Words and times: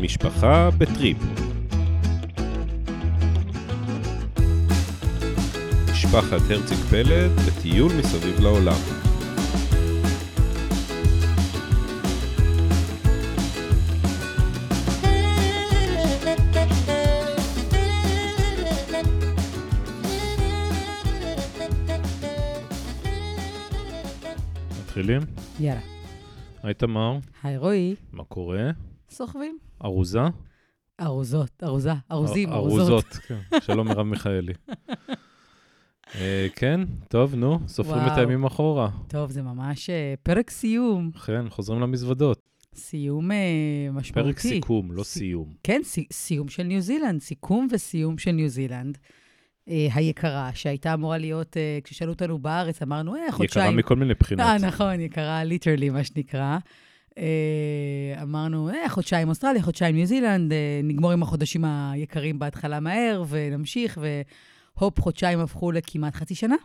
משפחה 0.00 0.70
בטריפ. 0.78 1.16
משפחת 5.92 6.50
הרציג 6.50 6.78
פלד 6.78 7.30
בטיול 7.30 7.92
מסביב 7.98 8.40
לעולם. 8.40 8.78
מתחילים? 24.82 25.20
יאללה. 25.60 25.80
היי 26.62 26.74
תמר, 26.74 27.18
היי 27.42 27.56
רועי, 27.56 27.94
מה 28.12 28.24
קורה? 28.24 28.70
סוחבים. 29.10 29.58
ארוזה? 29.84 30.20
ארוזות, 31.00 31.50
ארוזה, 31.64 31.92
ארוזים, 32.12 32.48
אר- 32.48 32.54
ארוזות. 32.54 33.04
כן. 33.04 33.38
שלום 33.66 33.88
מרב 33.88 34.02
מיכאלי. 34.06 34.52
אה, 36.14 36.46
כן, 36.56 36.80
טוב, 37.08 37.34
נו, 37.34 37.58
סופרים 37.66 38.02
את. 38.06 38.18
הימים 38.18 38.44
אחורה. 38.44 38.88
טוב, 39.08 39.30
זה 39.30 39.42
ממש 39.42 39.90
אה, 39.90 40.14
פרק 40.22 40.50
סיום. 40.50 41.10
כן, 41.26 41.44
חוזרים 41.48 41.80
למזוודות. 41.80 42.40
סיום 42.74 43.32
אה, 43.32 43.36
משמעותי. 43.92 44.28
פרק 44.32 44.38
סיכום, 44.38 44.92
לא 44.92 45.02
סי- 45.02 45.18
סיום. 45.18 45.52
כן, 45.62 45.80
סי- 45.84 46.06
סיום 46.12 46.48
של 46.48 46.62
ניו 46.62 46.80
זילנד, 46.80 47.20
סיכום 47.20 47.68
וסיום 47.72 48.18
של 48.18 48.30
ניו 48.32 48.48
זילנד. 48.48 48.98
היקרה, 49.66 50.50
שהייתה 50.54 50.94
אמורה 50.94 51.18
להיות, 51.18 51.56
כששאלו 51.84 52.12
אותנו 52.12 52.38
בארץ, 52.38 52.82
אמרנו, 52.82 53.14
אה, 53.14 53.20
יקרה 53.20 53.32
חודשיים. 53.32 53.76
מכל 53.76 53.96
מיני 53.96 54.14
בחינות. 54.14 54.46
אה, 54.46 54.58
נכון, 54.58 55.00
יקרה 55.00 55.44
ליטרלי, 55.44 55.90
מה 55.90 56.04
שנקרא. 56.04 56.58
אה, 57.18 58.22
אמרנו, 58.22 58.70
אה, 58.70 58.88
חודשיים 58.88 59.28
אוסטרליה, 59.28 59.62
חודשיים 59.62 59.96
ניו 59.96 60.06
זילנד, 60.06 60.52
אה, 60.52 60.80
נגמור 60.84 61.12
עם 61.12 61.22
החודשים 61.22 61.64
היקרים 61.64 62.38
בהתחלה 62.38 62.80
מהר, 62.80 63.24
ונמשיך, 63.28 63.98
והופ, 64.76 65.00
חודשיים 65.00 65.40
הפכו 65.40 65.72
לכמעט 65.72 66.14
חצי 66.14 66.34
שנה. 66.34 66.56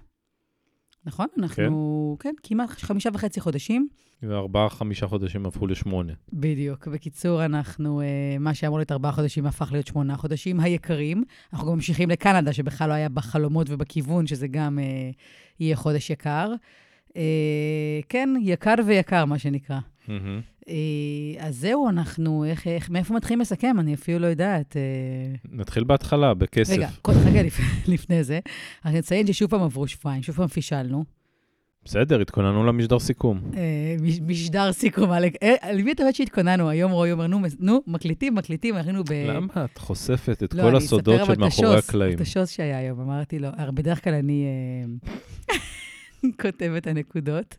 נכון? 1.06 1.28
אנחנו, 1.38 2.18
כן, 2.20 2.34
כמעט 2.44 2.70
חמישה 2.70 3.10
וחצי 3.14 3.42
חודשים. 3.42 3.88
וארבעה, 4.24 4.70
חמישה 4.70 5.08
חודשים 5.08 5.46
הפכו 5.46 5.68
לשמונה. 5.68 6.14
בדיוק. 6.34 6.88
בקיצור, 6.88 7.46
אנחנו, 7.46 8.02
אה, 8.02 8.06
מה 8.40 8.54
שאמור 8.54 8.78
להיות 8.78 8.92
ארבעה 8.92 9.12
חודשים 9.12 9.46
הפך 9.46 9.72
להיות 9.72 9.88
שמונה 9.88 10.18
חודשים 10.18 10.60
היקרים. 10.60 11.24
אנחנו 11.54 11.68
גם 11.68 11.74
ממשיכים 11.74 12.10
לקנדה, 12.10 12.54
שבכלל 12.54 12.90
לא 12.90 12.94
היה 12.94 13.10
בחלומות 13.10 13.68
ובכיוון, 13.70 14.28
שזה 14.28 14.48
גם 14.48 14.80
אה, 14.80 15.12
יהיה 15.60 15.76
חודש 15.76 16.10
יקר. 16.10 16.54
אה, 17.18 18.00
כן, 18.10 18.30
יקר 18.42 18.76
ויקר, 18.88 19.26
מה 19.26 19.40
שנקרא. 19.40 19.80
אה, 20.10 20.74
אז 21.40 21.56
זהו, 21.56 21.90
אנחנו, 21.90 22.46
איך, 22.46 22.68
איך, 22.68 22.90
מאיפה 22.90 23.14
מתחילים 23.14 23.42
לסכם? 23.42 23.76
אני 23.80 23.94
אפילו 23.94 24.20
לא 24.20 24.28
יודעת. 24.28 24.78
אה... 24.78 24.82
נתחיל 25.52 25.84
בהתחלה, 25.84 26.34
בכסף. 26.34 26.74
רגע, 26.74 26.90
קודם, 27.02 27.20
רגע, 27.28 27.44
לפ, 27.44 27.60
לפני 27.94 28.24
זה, 28.24 28.40
אני 28.86 29.00
אציין 29.00 29.28
ששוב 29.28 29.50
פעם 29.50 29.62
עברו 29.62 29.88
שבועיים, 29.88 30.24
שוב 30.24 30.36
פעם 30.36 30.48
פישלנו. 30.48 31.04
בסדר, 31.86 32.22
התכוננו 32.22 32.66
למשדר 32.66 33.00
סיכום. 33.00 33.42
אה, 33.58 33.96
מש- 34.02 34.20
משדר 34.22 34.72
סיכום, 34.72 35.14
אלק. 35.14 35.34
אה, 35.44 35.56
על 35.62 35.82
מי 35.82 35.92
אתה 35.92 36.02
יודעת 36.02 36.16
שהתכוננו? 36.16 36.70
היום 36.70 36.92
רועי 36.92 37.12
אומר, 37.12 37.28
נו, 37.60 37.82
מקליטים, 37.88 38.36
מקליטים, 38.36 38.76
היינו 38.76 39.04
ב... 39.04 39.14
למה 39.14 39.48
את 39.66 39.78
חושפת 39.78 40.44
את 40.44 40.54
לא, 40.54 40.64
כל 40.64 40.76
הסודות 40.76 41.26
של 41.26 41.40
מאחורי 41.40 41.78
הקלעים? 41.78 42.16
את 42.16 42.22
השוס 42.22 42.50
שהיה 42.50 42.78
היום, 42.78 43.00
אמרתי 43.00 43.40
לו, 43.40 43.50
בדרך 43.74 44.04
כלל 44.04 44.14
אני 44.14 44.46
כותבת 46.42 46.88
הנקודות. 46.88 47.58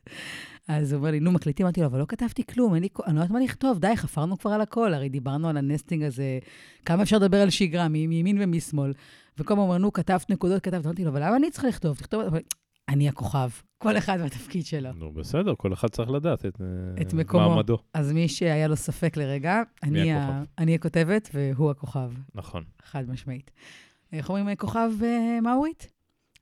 אז 0.69 0.93
הוא 0.93 0.99
אומר 0.99 1.11
לי, 1.11 1.21
נו, 1.21 1.33
מקליטים? 1.33 1.67
אמרתי 1.67 1.81
לו, 1.81 1.87
אבל 1.87 1.99
לא 1.99 2.05
כתבתי 2.09 2.45
כלום, 2.47 2.75
אני 2.75 2.89
לא 3.07 3.11
יודעת 3.11 3.31
מה 3.31 3.41
לכתוב, 3.41 3.79
די, 3.79 3.97
חפרנו 3.97 4.39
כבר 4.39 4.51
על 4.51 4.61
הכל, 4.61 4.95
הרי 4.95 5.09
דיברנו 5.09 5.49
על 5.49 5.57
ה 5.57 5.62
nesting 5.62 6.03
הזה, 6.03 6.39
כמה 6.85 7.03
אפשר 7.03 7.17
לדבר 7.17 7.41
על 7.41 7.51
שגרה, 7.51 7.89
מימין 7.89 8.39
ומשמאל. 8.41 8.93
וכל 9.39 9.55
הזמן 9.55 9.63
הוא 9.63 9.69
אומר, 9.69 9.79
נו, 9.79 9.93
כתבת 9.93 10.31
נקודות, 10.31 10.63
כתבת, 10.63 10.87
אמרתי 10.87 11.05
לו, 11.05 11.11
אבל 11.11 11.27
למה 11.27 11.37
אני 11.37 11.51
צריכה 11.51 11.69
לכתוב? 11.69 11.97
תכתוב, 11.97 12.23
אני 12.89 13.09
הכוכב, 13.09 13.49
כל 13.79 13.99
אחד 13.99 14.19
והתפקיד 14.21 14.67
שלו. 14.67 14.93
נו, 14.93 15.13
בסדר, 15.13 15.55
כל 15.59 15.73
אחד 15.73 15.89
צריך 15.89 16.11
לדעת 16.11 16.47
את, 16.47 16.61
אה, 16.61 17.03
את 17.03 17.13
מקומו. 17.13 17.51
מעמדו. 17.51 17.79
אז 17.95 18.13
מי 18.13 18.29
שהיה 18.29 18.69
לו 18.69 18.77
ספק 18.77 19.17
לרגע, 19.17 19.63
אני, 19.83 20.13
ה-? 20.13 20.43
אני 20.59 20.75
הכותבת 20.75 21.31
והוא 21.35 21.71
הכוכב, 21.71 22.11
נכון. 22.35 22.65
חד 22.83 23.11
משמעית. 23.11 23.51
איך 24.13 24.29
אומרים 24.29 24.49
אה, 24.49 24.57
כוכב 24.57 24.91
אה, 25.03 25.39
מאווית? 25.43 25.94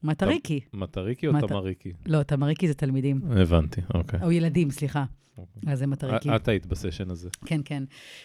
מטריקי. 0.04 0.60
מטריקי 0.72 1.26
או 1.26 1.32
תמריקי? 1.46 1.92
לא, 2.06 2.22
תמריקי 2.22 2.68
זה 2.68 2.74
תלמידים. 2.74 3.20
הבנתי, 3.30 3.80
אוקיי. 3.94 4.20
או 4.22 4.32
ילדים, 4.32 4.70
סליחה. 4.70 5.04
אוקיי. 5.38 5.72
אז 5.72 5.78
זה 5.78 5.86
מטריקי. 5.86 6.36
את 6.36 6.48
היית 6.48 6.66
בסשן 6.66 7.10
הזה. 7.10 7.28
כן, 7.46 7.60
כן. 7.64 7.84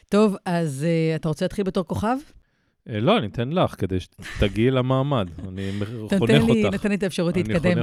טוב, 0.10 0.36
אז 0.46 0.84
אה, 0.84 1.16
אתה 1.16 1.28
רוצה 1.28 1.46
להתחיל 1.46 1.66
בתור 1.66 1.84
כוכב? 1.84 2.18
אה, 2.90 3.00
לא, 3.00 3.18
אני 3.18 3.28
אתן 3.28 3.50
לך 3.50 3.76
כדי 3.78 3.98
שתגיעי 4.00 4.72
למעמד. 4.72 5.28
אני 5.50 5.72
חונך 6.18 6.42
אותך, 6.42 6.72
נותן 6.72 6.90
לי 6.90 6.96
את 6.96 7.04
האפשרות 7.04 7.38
להתקדם 7.38 7.78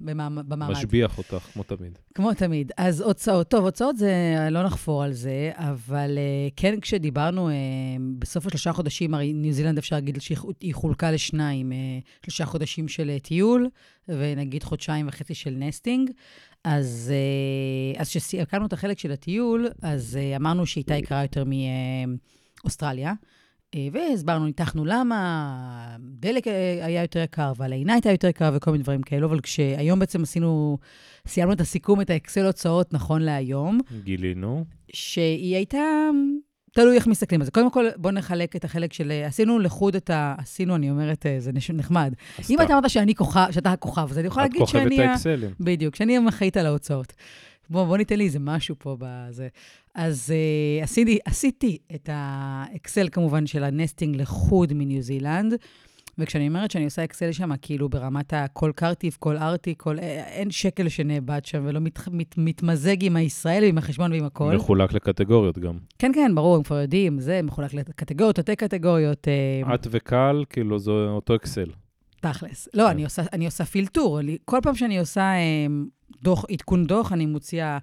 במעמד. 0.00 0.70
משביח 0.70 1.18
אותך, 1.18 1.48
כמו 1.52 1.62
תמיד. 1.62 1.98
כמו 2.14 2.34
תמיד. 2.34 2.72
אז 2.76 3.00
הוצאות, 3.00 3.48
טוב, 3.48 3.64
הוצאות 3.64 3.96
זה, 3.96 4.12
לא 4.50 4.62
נחפור 4.62 5.02
על 5.02 5.12
זה, 5.12 5.50
אבל 5.54 6.18
uh, 6.18 6.52
כן, 6.56 6.80
כשדיברנו 6.80 7.48
uh, 7.48 7.52
בסוף 8.18 8.46
השלושה 8.46 8.72
חודשים, 8.72 9.14
הרי 9.14 9.32
ניו 9.32 9.52
זילנד 9.52 9.78
אפשר 9.78 9.96
להגיד 9.96 10.20
שהיא 10.20 10.74
חולקה 10.74 11.10
לשניים, 11.10 11.72
שלושה 12.22 12.46
חודשים 12.46 12.88
של 12.88 13.18
טיול, 13.22 13.68
ונגיד 14.08 14.62
חודשיים 14.62 15.08
וחצי 15.08 15.34
של 15.34 15.50
נסטינג. 15.50 16.10
אז 16.64 17.12
כשהקמנו 18.04 18.66
את 18.66 18.72
החלק 18.72 18.98
של 18.98 19.12
הטיול, 19.12 19.68
אז 19.82 20.18
אמרנו 20.36 20.66
שהייתה 20.66 20.94
יקרה 20.94 21.22
יותר 21.22 21.44
מאוסטרליה. 22.64 23.12
אה, 23.74 23.88
והסברנו, 23.92 24.46
ניתחנו 24.46 24.84
למה, 24.84 25.56
דלק 26.00 26.48
אה, 26.48 26.86
היה 26.86 27.02
יותר 27.02 27.20
יקר, 27.20 27.52
והלינה 27.56 27.92
הייתה 27.92 28.10
יותר 28.10 28.28
יקרה 28.28 28.50
וכל 28.54 28.70
מיני 28.70 28.82
דברים 28.82 29.02
כאלו, 29.02 29.26
אבל 29.26 29.40
כשהיום 29.40 29.98
בעצם 29.98 30.22
עשינו, 30.22 30.78
סיימנו 31.26 31.52
את 31.52 31.60
הסיכום, 31.60 32.00
את 32.00 32.10
האקסל 32.10 32.46
הוצאות 32.46 32.92
נכון 32.92 33.22
להיום, 33.22 33.80
גילינו. 34.04 34.64
שהיא 34.92 35.56
הייתה, 35.56 35.78
תלוי 36.72 36.96
איך 36.96 37.06
מסתכלים 37.06 37.40
על 37.40 37.44
זה. 37.44 37.50
קודם 37.50 37.70
כל, 37.70 37.86
בואו 37.96 38.14
נחלק 38.14 38.56
את 38.56 38.64
החלק 38.64 38.92
של, 38.92 39.12
עשינו 39.26 39.58
לחוד 39.58 39.94
את 39.96 40.10
ה... 40.10 40.34
עשינו, 40.38 40.76
אני 40.76 40.90
אומרת, 40.90 41.26
אה, 41.26 41.36
זה 41.40 41.50
נחמד. 41.74 42.14
אם 42.50 42.60
אתה- 42.60 42.72
אמרת 42.72 42.90
שאני 42.90 43.14
כוכב, 43.14 43.46
שאתה 43.50 43.72
הכוכב, 43.72 44.06
אז 44.10 44.18
אני 44.18 44.26
יכולה 44.26 44.46
את 44.46 44.50
להגיד 44.50 44.66
כוכבת 44.66 44.82
שאני... 44.82 45.02
ה- 45.02 45.10
האקסלים. 45.10 45.50
בדיוק, 45.60 45.96
שאני 45.96 46.28
אחראית 46.28 46.56
על 46.56 46.66
ההוצאות. 46.66 47.12
בוא, 47.70 47.84
בוא 47.84 47.96
ניתן 47.96 48.18
לי 48.18 48.24
איזה 48.24 48.38
משהו 48.38 48.74
פה 48.78 48.96
בזה. 48.98 49.48
אז 49.94 50.32
uh, 50.32 50.84
עשיתי, 50.84 51.18
עשיתי 51.24 51.78
את 51.94 52.08
האקסל 52.12 53.08
כמובן 53.12 53.46
של 53.46 53.64
ה 53.64 53.70
nesting 53.70 54.16
לחוד 54.16 54.72
מניו 54.72 55.02
זילנד, 55.02 55.54
וכשאני 56.18 56.48
אומרת 56.48 56.70
שאני 56.70 56.84
עושה 56.84 57.04
אקסל 57.04 57.32
שם, 57.32 57.50
כאילו 57.62 57.88
ברמת 57.88 58.32
הכל 58.32 58.72
קרטיב, 58.74 59.16
כל 59.18 59.36
ארטי, 59.36 59.74
כל... 59.76 59.98
אה, 59.98 60.24
אין 60.26 60.50
שקל 60.50 60.88
שנאבד 60.88 61.44
שם 61.44 61.62
ולא 61.66 61.80
מת, 61.80 61.98
מת, 62.12 62.34
מתמזג 62.38 63.04
עם 63.04 63.16
הישראל 63.16 63.62
ועם 63.62 63.78
החשבון 63.78 64.12
ועם 64.12 64.24
הכל. 64.24 64.54
מחולק 64.56 64.92
לקטגוריות 64.92 65.58
גם. 65.58 65.78
כן, 65.98 66.12
כן, 66.14 66.34
ברור, 66.34 66.56
הם 66.56 66.62
כבר 66.62 66.80
יודעים, 66.80 67.20
זה 67.20 67.42
מחולק 67.42 67.74
לקטגוריות, 67.74 68.36
תתי 68.36 68.56
קטגוריות. 68.56 69.28
אה, 69.28 69.74
את 69.74 69.86
ואקסל, 69.90 70.44
כאילו, 70.50 70.78
זה 70.78 70.90
אותו 70.90 71.34
אקסל. 71.34 71.70
תכלס. 72.20 72.68
לא, 72.74 72.84
כן. 72.84 72.90
אני 72.90 73.04
עושה, 73.04 73.22
אני 73.32 73.46
עושה 73.46 73.64
פילטור. 73.64 74.20
כל 74.44 74.58
פעם 74.62 74.74
שאני 74.74 74.98
עושה 74.98 75.20
אה, 75.22 75.66
דוח, 76.22 76.44
עדכון 76.50 76.86
דוח, 76.86 77.12
אני 77.12 77.26
מוציאה 77.26 77.78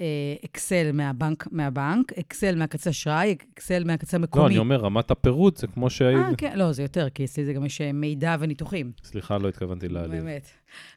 אה, 0.00 0.34
אקסל 0.44 0.90
מהבנק, 0.92 1.48
מהבנק, 1.50 2.12
אקסל 2.12 2.54
מהכרטיס 2.56 2.90
אשראי, 2.90 3.36
אקסל 3.54 3.84
מהקצה 3.84 4.16
המקומי. 4.16 4.42
לא, 4.42 4.48
אני 4.48 4.58
אומר, 4.58 4.76
רמת 4.76 5.10
הפירוט 5.10 5.56
זה 5.56 5.66
כמו 5.66 5.90
שהיית... 5.90 6.18
אה, 6.18 6.36
כן, 6.36 6.58
לא, 6.58 6.72
זה 6.72 6.82
יותר, 6.82 7.08
כי 7.10 7.24
אצלי 7.24 7.44
זה 7.44 7.52
גם 7.52 7.64
יש 7.64 7.80
אה, 7.80 7.92
מידע 7.92 8.36
וניתוחים. 8.40 8.92
סליחה, 9.04 9.38
לא 9.38 9.48
התכוונתי 9.48 9.88
להעליב. 9.88 10.22
באמת. 10.24 10.50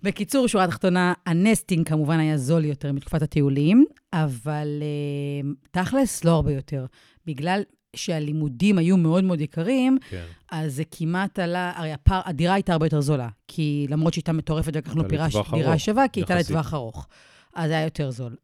בקיצור, 0.04 0.48
שורה 0.48 0.68
תחתונה, 0.68 1.14
ה 1.26 1.33
nesting 1.33 1.88
כמובן 1.88 2.20
היה 2.20 2.38
זול 2.38 2.66
יותר 2.66 2.92
מתקופת 2.92 3.22
הטיולים, 3.22 3.86
אבל 4.14 4.68
אה, 4.82 5.52
תכלס, 5.72 6.24
לא 6.24 6.32
הרבה 6.32 6.54
יותר. 6.54 6.86
בגלל 7.26 7.62
שהלימודים 7.96 8.78
היו 8.78 8.98
מאוד 8.98 9.24
מאוד 9.24 9.42
יקרים, 9.42 9.98
כן. 10.10 10.26
אז 10.52 10.76
זה 10.76 10.84
כמעט 10.92 11.40
עלה, 11.40 11.72
הרי 11.76 11.92
הפר, 11.92 12.22
הדירה 12.26 12.54
הייתה 12.54 12.74
הרבה 12.74 12.86
יותר 12.86 13.02
זולה, 13.02 13.30
כי 13.48 13.88
למרות 13.90 14.14
שהיא 14.14 14.22
הייתה 14.22 14.34
מטורפת, 14.34 14.76
לקחנו 14.76 15.10
פירה, 15.10 15.28
לטווח 15.28 15.54
דירה 15.54 15.80
שווה, 15.80 16.08
כי 16.08 16.20
היא 16.20 16.26
הייתה. 16.30 16.52
לטווח 16.52 16.74
ארוך. 16.74 17.08
אז 17.54 17.70
זה 17.70 17.74
היה 17.74 17.84
יותר 17.84 18.12
זול. 18.12 18.36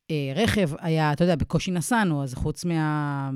והרכב 0.00 0.70
היה, 0.78 1.12
אתה 1.12 1.24
יודע, 1.24 1.36
בקושי 1.36 1.70
נסענו, 1.70 2.22
אז 2.22 2.34
חוץ 2.34 2.64
מה... 2.64 3.30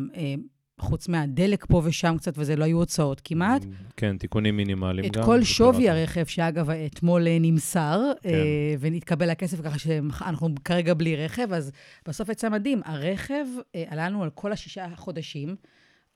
חוץ 0.83 1.09
מהדלק 1.09 1.67
פה 1.69 1.83
ושם 1.85 2.15
קצת, 2.19 2.39
וזה 2.39 2.57
לא 2.57 2.65
היו 2.65 2.79
הוצאות 2.79 3.21
כמעט. 3.25 3.65
כן, 3.97 4.17
תיקונים 4.19 4.57
מינימליים 4.57 5.11
את 5.11 5.17
גם. 5.17 5.25
כל 5.25 5.43
שווי. 5.43 5.91
הרכב, 5.91 6.25
שאגב, 6.25 6.71
אתמול 6.71 7.27
אה, 7.29 7.37
נמסר, 7.41 8.13
כן. 8.23 8.29
אה, 8.29 8.75
ונתקבל 8.81 9.31
הכסף 9.31 9.61
ככה 9.65 9.79
שאנחנו 9.79 10.49
כרגע 10.65 10.95
בלי 10.95 11.17
רכב, 11.17 11.53
אז 11.53 11.73
בסוף 12.09 12.29
יצא 12.29 12.49
מדהים. 12.49 12.81
הרכב, 12.85 13.45
אה, 13.75 13.85
עלה 13.89 14.09
לנו 14.09 14.23
על 14.23 14.31
כל 14.31 14.53
השישה 14.53 14.87
חודשים, 14.97 15.57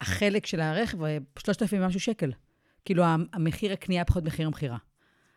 החלק 0.01 0.47
של 0.47 0.61
הרכב, 0.61 1.03
אה, 1.03 1.19
3,000 1.39 1.83
ומשהו 1.83 2.01
שקל. 2.01 2.33
כאילו, 2.85 3.05
המחיר 3.33 3.73
הקנייה 3.73 4.05
פחות 4.05 4.25
מחיר 4.25 4.47
המכירה. 4.47 4.77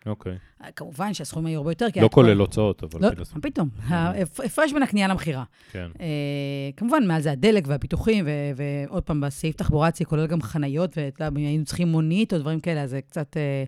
אוקיי. 0.06 0.38
כמובן 0.76 1.14
שהסכומים 1.14 1.48
היו 1.48 1.58
הרבה 1.58 1.72
יותר, 1.72 1.92
כי... 1.92 2.02
לא 2.02 2.10
כולל 2.12 2.38
הוצאות, 2.38 2.84
אבל... 2.84 3.02
לא, 3.02 3.22
הסתם. 3.22 3.36
מה 3.36 3.42
פתאום? 3.42 3.70
ההפרש 3.88 4.74
בין 4.74 4.84
הקנייה 4.84 5.08
למכירה. 5.08 5.44
כן. 5.72 5.88
אה, 6.00 6.06
כמובן, 6.78 7.08
מעל 7.08 7.22
זה 7.22 7.32
הדלק 7.32 7.64
והפיתוחים, 7.68 8.26
ועוד 8.56 9.04
פעם, 9.04 9.22
בסעיף 9.22 9.56
תחבורה 9.56 9.92
ציבורית 9.92 10.10
כולל 10.10 10.28
גם 10.28 10.42
חניות, 10.42 10.98
ואתה 10.98 11.24
יודע, 11.24 11.40
אם 11.42 11.46
היינו 11.46 11.66
צריכים 11.66 11.88
מונית 11.88 12.34
או 12.34 12.38
דברים 12.40 12.60
כאלה, 12.60 12.82
אז 12.82 12.90
זה 12.90 13.02
קצת 13.02 13.38
אה, 13.38 13.64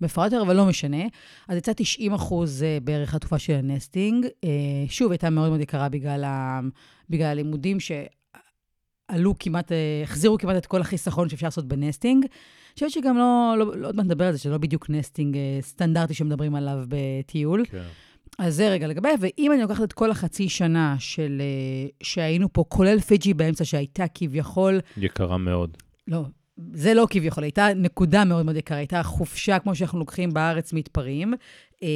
מפרט 0.00 0.32
יותר, 0.32 0.44
אבל 0.44 0.56
לא 0.56 0.66
משנה. 0.66 1.02
אז 1.48 1.56
יצא 1.56 1.72
90 1.76 2.12
אחוז 2.14 2.62
אה, 2.62 2.78
בערך 2.84 3.14
התקופה 3.14 3.38
של 3.38 3.52
ה 3.52 3.60
nesting. 3.60 4.26
אה, 4.44 4.50
שוב, 4.88 5.10
הייתה 5.10 5.30
מאוד 5.30 5.48
מאוד 5.48 5.60
יקרה 5.60 5.88
בגלל, 5.88 6.24
ה- 6.24 6.60
בגלל 7.10 7.26
הלימודים 7.26 7.80
שעלו 9.14 9.34
כמעט, 9.38 9.72
אה, 9.72 10.00
החזירו 10.02 10.38
כמעט 10.38 10.56
את 10.56 10.66
כל 10.66 10.80
החיסכון 10.80 11.28
שאפשר 11.28 11.46
לעשות 11.46 11.68
ב 11.68 11.74
nesting. 11.74 12.24
אני 12.24 12.74
חושבת 12.74 12.90
שגם 12.90 13.16
לא, 13.16 13.54
לא, 13.58 13.76
לא 13.76 13.88
עוד 13.88 13.96
מעט 13.96 14.06
נדבר 14.06 14.26
על 14.26 14.32
זה, 14.32 14.38
שזה 14.38 14.50
לא 14.50 14.58
בדיוק 14.58 14.90
nesting 14.90 15.36
אה, 15.36 15.58
סטנדרטי 15.60 16.14
שמדברים 16.14 16.54
עליו 16.54 16.78
בטיול. 16.88 17.64
כן. 17.64 17.82
אז 18.38 18.56
זה 18.56 18.68
רגע 18.68 18.86
לגבי, 18.86 19.08
ואם 19.20 19.52
אני 19.52 19.62
לוקחת 19.62 19.82
את 19.82 19.92
כל 19.92 20.10
החצי 20.10 20.48
שנה 20.48 20.96
של, 20.98 21.40
אה, 21.40 21.88
שהיינו 22.02 22.52
פה, 22.52 22.64
כולל 22.68 23.00
פיג'י 23.00 23.34
באמצע, 23.34 23.64
שהייתה 23.64 24.04
כביכול, 24.14 24.80
יקרה 24.96 25.38
מאוד. 25.38 25.76
לא, 26.08 26.22
זה 26.72 26.94
לא 26.94 27.06
כביכול, 27.10 27.44
הייתה 27.44 27.68
נקודה 27.76 28.24
מאוד 28.24 28.44
מאוד 28.44 28.56
יקרה, 28.56 28.78
הייתה 28.78 29.02
חופשה 29.02 29.58
כמו 29.58 29.74
שאנחנו 29.74 29.98
לוקחים 29.98 30.34
בארץ 30.34 30.72
מתפרים, 30.72 31.34
אה, 31.82 31.88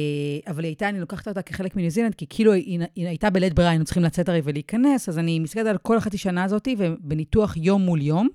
אבל 0.47 0.63
היא 0.63 0.69
הייתה, 0.69 0.89
אני 0.89 0.99
לוקחת 0.99 1.27
אותה 1.27 1.41
כחלק 1.41 1.75
מניו 1.75 1.89
זילנד, 1.89 2.15
כי 2.15 2.25
כאילו 2.29 2.53
היא, 2.53 2.79
היא 2.95 3.07
הייתה 3.07 3.29
בלית 3.29 3.53
ברירה, 3.53 3.69
היינו 3.71 3.85
צריכים 3.85 4.03
לצאת 4.03 4.29
הרי 4.29 4.41
ולהיכנס, 4.43 5.09
אז 5.09 5.19
אני 5.19 5.39
מסתכלת 5.39 5.67
על 5.67 5.77
כל 5.77 5.97
החצי 5.97 6.17
שנה 6.17 6.43
הזאת, 6.43 6.67
ובניתוח 6.77 7.57
יום 7.57 7.81
מול 7.81 8.01
יום, 8.01 8.27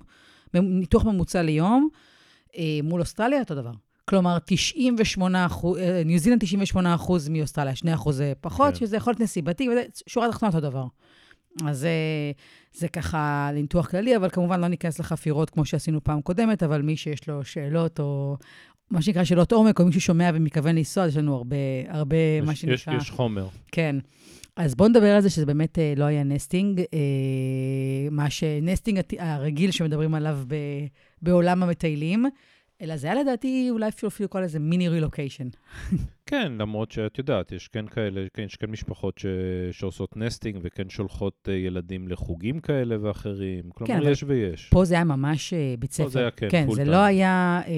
ניתוח 0.53 1.05
ממוצע 1.05 1.41
ליום, 1.41 1.89
אה, 2.57 2.79
מול 2.83 3.01
אוסטרליה, 3.01 3.39
אותו 3.39 3.55
דבר. 3.55 3.71
כלומר, 4.05 4.37
98 4.45 5.45
אחוז, 5.45 5.77
אה, 5.77 6.01
ניו 6.05 6.19
זילנד 6.19 6.41
98 6.41 6.95
אחוז 6.95 7.29
מאוסטרליה, 7.29 7.75
2 7.75 7.93
אחוז 7.93 8.21
פחות, 8.41 8.73
כן. 8.73 8.79
שזה 8.79 8.97
יכול 8.97 9.11
להיות 9.11 9.19
נסיבתי, 9.19 9.67
שורה 10.07 10.29
תחתונה 10.29 10.49
אותו 10.49 10.69
דבר. 10.69 10.85
אז 11.65 11.79
זה, 11.79 11.89
זה 12.73 12.87
ככה 12.87 13.49
לניתוח 13.53 13.87
כללי, 13.87 14.15
אבל 14.17 14.29
כמובן 14.29 14.59
לא 14.61 14.67
ניכנס 14.67 14.99
לחפירות 14.99 15.49
כמו 15.49 15.65
שעשינו 15.65 16.03
פעם 16.03 16.21
קודמת, 16.21 16.63
אבל 16.63 16.81
מי 16.81 16.97
שיש 16.97 17.27
לו 17.29 17.43
שאלות, 17.45 17.99
או 17.99 18.37
מה 18.91 19.01
שנקרא 19.01 19.23
שאלות 19.23 19.51
עומק, 19.51 19.79
או 19.79 19.85
מי 19.85 19.91
ששומע 19.93 20.29
ומתכוון 20.33 20.75
לנסוע, 20.75 21.03
אז 21.03 21.11
יש 21.11 21.17
לנו 21.17 21.35
הרבה, 21.35 21.55
הרבה, 21.87 22.41
מה 22.41 22.51
יש- 22.53 22.61
שנקרא... 22.61 22.73
יש- 22.95 23.03
יש 23.03 23.09
חומר. 23.11 23.47
כן. 23.71 23.95
אז 24.57 24.75
בואו 24.75 24.89
נדבר 24.89 25.15
על 25.15 25.21
זה 25.21 25.29
שזה 25.29 25.45
באמת 25.45 25.79
אה, 25.79 25.93
לא 25.97 26.03
היה 26.03 26.23
נסטינג. 26.23 26.79
אה, 26.79 26.85
מה 28.11 28.29
ש 28.29 28.45
nesting 28.45 28.99
הרגיל 29.19 29.71
שמדברים 29.71 30.15
עליו 30.15 30.39
ב, 30.47 30.55
בעולם 31.21 31.63
המטיילים, 31.63 32.25
אלא 32.81 32.97
זה 32.97 33.07
היה 33.07 33.21
לדעתי 33.21 33.67
אולי 33.69 33.87
אפילו 33.87 34.07
אפילו 34.09 34.25
לקרוא 34.25 34.41
לזה 34.41 34.59
מיני 34.59 34.89
רילוקיישן. 34.89 35.47
כן, 36.25 36.53
למרות 36.59 36.91
שאת 36.91 37.17
יודעת, 37.17 37.51
יש 37.51 37.67
כן 37.67 37.87
כאלה, 37.87 38.25
כן, 38.33 38.43
יש 38.43 38.55
כן 38.55 38.71
משפחות 38.71 39.17
ש... 39.17 39.25
שעושות 39.71 40.17
nesting 40.17 40.59
וכן 40.61 40.89
שולחות 40.89 41.49
אה, 41.49 41.53
ילדים 41.53 42.07
לחוגים 42.07 42.59
כאלה 42.59 42.95
ואחרים. 43.01 43.63
כלומר, 43.69 43.97
אבל 43.97 44.11
יש 44.11 44.23
ויש. 44.27 44.69
פה 44.71 44.85
זה 44.85 44.95
היה 44.95 45.03
ממש 45.03 45.53
אה, 45.53 45.75
בית 45.79 45.91
ספר. 45.91 46.07
זה 46.07 46.19
היה, 46.19 46.31
כן, 46.31 46.47
כן, 46.51 46.67
זה 46.75 46.81
time. 46.81 46.85
לא 46.85 46.97
היה 46.97 47.61
אה, 47.67 47.73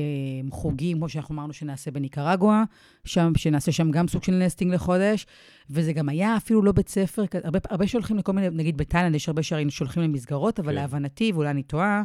חוגים, 0.51 0.97
כמו 0.97 1.09
שאנחנו 1.09 1.35
אמרנו 1.35 1.53
שנעשה 1.53 1.91
בניקרגואה, 1.91 2.63
שם, 3.05 3.31
שנעשה 3.38 3.71
שם 3.71 3.91
גם 3.91 4.07
סוג 4.07 4.23
של 4.23 4.31
nesting 4.31 4.74
לחודש, 4.73 5.25
וזה 5.69 5.94
גם 5.94 6.09
היה 6.09 6.38
אפילו 6.38 6.61
לא 6.61 6.71
בית 6.71 6.89
ספר, 6.89 7.23
הרבה, 7.44 7.59
הרבה 7.69 7.88
שולחים 7.88 8.17
לכל 8.17 8.33
מיני, 8.33 8.49
נגיד 8.49 8.77
בתאילנד 8.77 9.15
יש 9.15 9.27
הרבה 9.27 9.44
שהיינו 9.44 9.71
שולחים 9.71 10.03
למסגרות, 10.03 10.59
אבל 10.59 10.69
כן. 10.69 10.75
להבנתי, 10.75 11.31
ואולי 11.31 11.49
אני 11.49 11.63
טועה, 11.63 12.03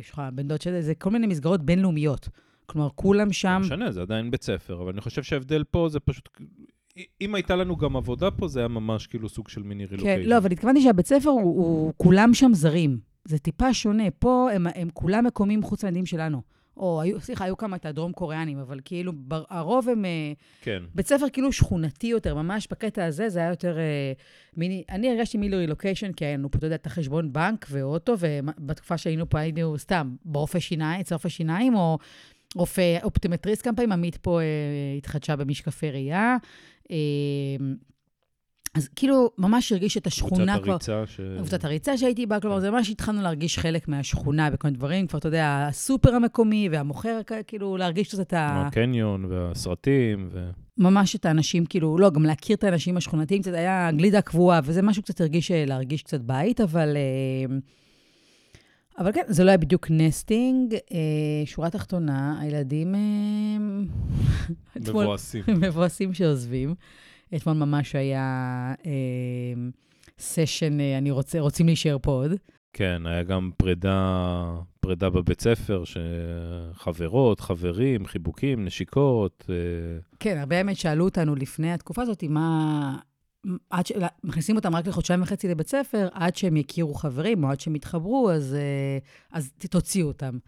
יש 0.00 0.10
לך 0.10 0.22
בן 0.32 0.48
דוד 0.48 0.60
שלי, 0.60 0.82
זה 0.82 0.94
כל 0.94 1.10
מיני 1.10 1.26
מסגרות 1.26 1.62
בינלאומיות. 1.62 2.28
כלומר, 2.66 2.88
כולם 2.94 3.32
שם, 3.32 3.48
לא 3.48 3.58
משנה, 3.58 3.92
זה 3.92 4.02
עדיין 4.02 4.30
בית 4.30 4.42
ספר, 4.42 4.82
אבל 4.82 4.92
אני 4.92 5.00
חושב 5.00 5.22
שההבדל 5.22 5.64
פה 5.64 5.88
זה 5.88 6.00
פשוט... 6.00 6.28
אם 7.20 7.34
הייתה 7.34 7.56
לנו 7.56 7.76
גם 7.76 7.96
עבודה 7.96 8.30
פה, 8.30 8.48
זה 8.48 8.60
היה 8.60 8.68
ממש 8.68 9.06
כאילו 9.06 9.28
סוג 9.28 9.48
של 9.48 9.62
מיני 9.62 9.86
כן, 9.86 9.90
רילוקיישן. 9.94 10.30
לא, 10.30 10.38
אבל 10.38 10.52
התכוונתי 10.52 10.82
שהבית 10.82 11.06
ספר, 11.06 11.28
הוא, 11.30 11.40
הוא, 11.40 11.92
כולם 11.96 12.34
שם 12.34 12.50
זרים. 12.54 12.98
זה 13.24 13.38
טיפה 13.38 13.74
שונה. 13.74 14.10
פה 14.18 14.48
הם, 14.52 14.66
הם 14.74 14.88
כולם 14.92 15.26
מקומיים 15.26 15.62
חוץ 15.62 15.84
מהילדים 15.84 16.06
שלנו. 16.06 16.42
או, 16.78 17.00
היו, 17.00 17.20
סליחה, 17.20 17.44
היו 17.44 17.56
כמה 17.56 17.76
את 17.76 17.86
הדרום 17.86 18.12
קוריאנים, 18.12 18.58
אבל 18.58 18.80
כאילו, 18.84 19.12
בר, 19.16 19.44
הרוב 19.48 19.88
הם... 19.88 20.04
אה, 20.04 20.32
כן. 20.62 20.82
בית 20.94 21.06
ספר 21.06 21.26
כאילו 21.32 21.52
שכונתי 21.52 22.06
יותר, 22.06 22.34
ממש 22.34 22.68
בקטע 22.70 23.04
הזה, 23.04 23.28
זה 23.28 23.38
היה 23.38 23.48
יותר 23.48 23.78
אה, 23.78 24.12
מיני... 24.56 24.84
אני 24.90 25.10
הרגשתי 25.10 25.38
מיני 25.38 25.56
רילוקיישן, 25.56 26.12
כי 26.12 26.24
היה 26.24 26.36
לנו 26.36 26.50
פה, 26.50 26.58
אתה 26.58 26.66
יודע, 26.66 26.76
את 26.76 26.86
החשבון 26.86 27.32
בנק 27.32 27.66
ואוטו, 27.70 28.14
ובתקופה 28.18 28.98
שהיינו 28.98 29.28
פה 29.28 29.38
היינו 29.38 29.78
סתם 29.78 30.16
ברופא 30.24 30.58
שיניים, 30.58 31.00
אצל 31.00 31.14
רופא 31.14 31.28
שיניים, 31.28 31.74
או 31.74 31.98
רופא 32.54 32.98
אופטומטריסט 33.02 33.64
כמה 33.64 33.76
פעמים, 33.76 33.92
עמית 33.92 34.16
פה 34.16 34.40
אה, 34.40 34.44
התחדשה 34.98 35.36
במשקפי 35.36 35.90
ראייה. 35.90 36.36
אה, 36.90 36.96
אז 38.74 38.88
כאילו, 38.96 39.30
ממש 39.38 39.72
הרגיש 39.72 39.96
את 39.96 40.06
השכונה 40.06 40.58
קבוצת 40.58 40.62
כבר... 40.62 40.94
הריצה 40.94 41.12
ש... 41.12 41.20
קבוצת 41.38 41.64
הריצה 41.64 41.98
שהייתי 41.98 42.26
בה, 42.26 42.40
כלומר, 42.40 42.56
כן. 42.56 42.60
זה 42.60 42.70
ממש 42.70 42.90
התחלנו 42.90 43.22
להרגיש 43.22 43.58
חלק 43.58 43.88
מהשכונה 43.88 44.50
בכל 44.50 44.68
מיני 44.68 44.78
דברים, 44.78 45.06
כבר, 45.06 45.18
אתה 45.18 45.28
יודע, 45.28 45.66
הסופר 45.68 46.14
המקומי 46.14 46.68
והמוכר, 46.72 47.20
כאילו, 47.46 47.76
להרגיש 47.76 48.08
קצת 48.08 48.20
את 48.20 48.32
ה... 48.32 48.66
הקניון 48.66 49.24
והסרטים, 49.24 50.28
ו... 50.32 50.50
ממש 50.78 51.16
את 51.16 51.26
האנשים, 51.26 51.66
כאילו, 51.66 51.98
לא, 51.98 52.10
גם 52.10 52.24
להכיר 52.24 52.56
את 52.56 52.64
האנשים 52.64 52.96
השכונתיים, 52.96 53.42
קצת 53.42 53.52
היה 53.52 53.90
גלידה 53.92 54.20
קבועה, 54.20 54.60
וזה 54.64 54.82
משהו 54.82 55.02
קצת 55.02 55.20
הרגיש, 55.20 55.50
אה, 55.50 55.64
להרגיש 55.66 56.02
קצת 56.02 56.20
בית, 56.20 56.60
אבל... 56.60 56.96
אה, 56.96 57.56
אבל 58.98 59.12
כן, 59.12 59.22
זה 59.26 59.44
לא 59.44 59.50
היה 59.50 59.58
בדיוק 59.58 59.86
נסטינג. 59.90 60.74
אה, 60.74 60.98
שורה 61.44 61.70
תחתונה, 61.70 62.40
הילדים... 62.40 62.94
מבואסים. 64.76 65.44
מבואסים 65.62 66.14
שעוזבים. 66.14 66.74
אתמול 67.36 67.56
ממש 67.56 67.94
היה 67.94 68.74
אה, 68.86 68.92
סשן, 70.18 70.80
אה, 70.80 70.98
אני 70.98 71.10
רוצה, 71.10 71.40
רוצים 71.40 71.66
להישאר 71.66 71.96
פה 72.02 72.10
עוד. 72.10 72.30
כן, 72.72 73.02
היה 73.06 73.22
גם 73.22 73.50
פרידה, 73.56 74.44
פרידה 74.80 75.10
בבית 75.10 75.40
ספר, 75.40 75.82
שחברות, 75.84 77.40
חברים, 77.40 78.06
חיבוקים, 78.06 78.64
נשיקות. 78.64 79.44
אה, 79.50 79.54
כן, 80.20 80.38
הרבה 80.38 80.58
האמת 80.58 80.76
שאלו 80.76 81.04
אותנו 81.04 81.34
לפני 81.34 81.72
התקופה 81.72 82.02
הזאת, 82.02 82.24
מה... 82.28 82.96
עד 83.70 83.86
ש... 83.86 83.92
מכניסים 84.24 84.56
אותם 84.56 84.76
רק 84.76 84.86
לחודשיים 84.86 85.22
וחצי 85.22 85.48
לבית 85.48 85.68
ספר, 85.68 86.08
עד 86.12 86.36
שהם 86.36 86.56
יכירו 86.56 86.94
חברים 86.94 87.44
או 87.44 87.50
עד 87.50 87.60
שהם 87.60 87.76
יתחברו, 87.76 88.30
אז, 88.30 88.54
אה, 88.54 88.98
אז 89.32 89.50
תוציאו 89.70 90.08
אותם. 90.08 90.38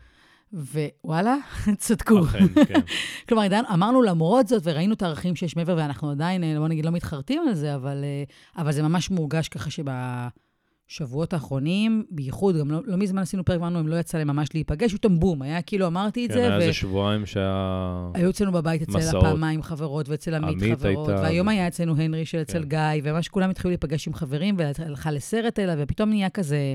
ווואלה, 0.53 1.37
צדקו. 1.79 2.21
אכן, 2.25 2.47
כן. 2.69 2.81
כלומר, 3.29 3.43
עדיין 3.45 3.65
אמרנו 3.75 4.03
למרות 4.03 4.49
זאת, 4.49 4.63
וראינו 4.65 4.95
את 4.95 5.03
הערכים 5.03 5.37
שיש 5.37 5.57
מעבר, 5.57 5.75
ואנחנו 5.79 6.11
עדיין, 6.11 6.45
אה, 6.45 6.55
בוא 6.59 6.69
נגיד, 6.69 6.85
לא 6.85 6.91
מתחרטים 6.91 7.43
על 7.49 7.55
זה, 7.55 7.75
אבל, 7.75 8.05
אה, 8.05 8.25
אבל 8.63 8.73
זה 8.73 8.83
ממש 8.83 9.11
מורגש 9.11 9.49
ככה 9.49 9.71
שבשבועות 9.71 11.33
האחרונים, 11.33 12.05
בייחוד, 12.11 12.57
גם 12.57 12.71
לא, 12.71 12.81
לא 12.85 12.97
מזמן 12.97 13.23
עשינו 13.23 13.45
פרק, 13.45 13.59
אמרנו, 13.59 13.81
אם 13.81 13.89
לא 13.89 13.97
יצא 13.97 14.19
להם 14.19 14.27
ממש 14.29 14.49
להיפגש, 14.55 14.95
פתאום 14.95 15.21
בום, 15.21 15.43
היה 15.43 15.63
כאילו, 15.63 15.87
אמרתי 15.87 16.27
את 16.27 16.31
כן, 16.31 16.37
זה, 16.37 16.41
היה 16.47 16.59
ו... 16.59 16.61
איזה 16.61 16.73
שבועיים 16.73 17.27
שהיה... 17.27 18.11
היו 18.15 18.31
אצלנו 18.31 18.53
בבית 18.53 18.83
אצל 18.83 18.93
מסעות. 18.99 19.25
הפעמיים 19.25 19.63
חברות, 19.63 20.09
ואצל 20.09 20.35
עמית 20.35 20.57
חברות, 20.79 21.09
הייתה- 21.09 21.23
והיום 21.23 21.49
היה 21.49 21.69
אצלנו 21.69 21.97
הנרי 21.97 22.25
של 22.25 22.39
אצל 22.43 22.63
כן. 22.63 22.69
גיא, 22.69 23.03
וממש 23.05 23.29
כולם 23.29 23.51
התחילו 23.51 23.71
להיפגש 23.71 24.07
עם 24.07 24.15
חברים, 24.15 24.57
והלכה 24.59 25.11
לסרט 25.11 25.59
אלה, 25.59 25.75
ופתאום 25.79 26.09
נהיה 26.09 26.29
כזה 26.31 26.75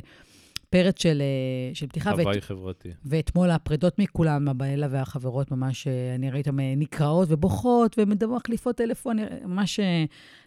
פרץ 0.76 1.02
של, 1.02 1.22
אה, 1.22 1.76
של 1.76 1.88
פתיחה. 1.88 2.10
ואת, 2.10 2.20
הוואי 2.20 2.42
חברתי. 2.42 2.90
ואתמול 3.06 3.52
הפרידות 3.52 4.00
מכולם, 4.00 4.48
הבעלה 4.48 4.88
והחברות, 4.90 5.52
ממש, 5.52 5.88
אה, 5.88 6.16
אני 6.16 6.32
ראיתי 6.32 6.50
אותן 6.50 6.60
אה, 6.60 6.74
נקרעות 6.78 7.28
ובוכות, 7.32 7.96
ומחליפות 7.98 8.78
טלפון, 8.78 9.18
ממש 9.46 9.80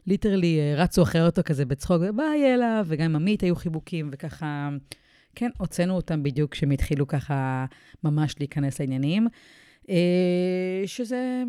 ליטרלי 0.07 0.75
רצו 0.77 1.03
אחרי 1.03 1.27
אותו 1.27 1.43
כזה 1.45 1.65
בצחוק, 1.65 2.03
וביי 2.09 2.55
אלה, 2.55 2.83
וגם 2.87 3.05
עם 3.05 3.17
עמית 3.17 3.41
היו 3.41 3.57
חיבוקים, 3.57 4.09
וככה, 4.13 4.69
כן, 5.35 5.51
הוצאנו 5.59 5.97
אותם 5.97 6.23
בדיוק 6.23 6.53
כשהם 6.53 6.71
התחילו 6.71 7.07
ככה 7.07 7.67
ממש 8.05 8.35
להיכנס 8.39 8.81
לעניינים. 8.81 9.29
שזה 10.87 11.43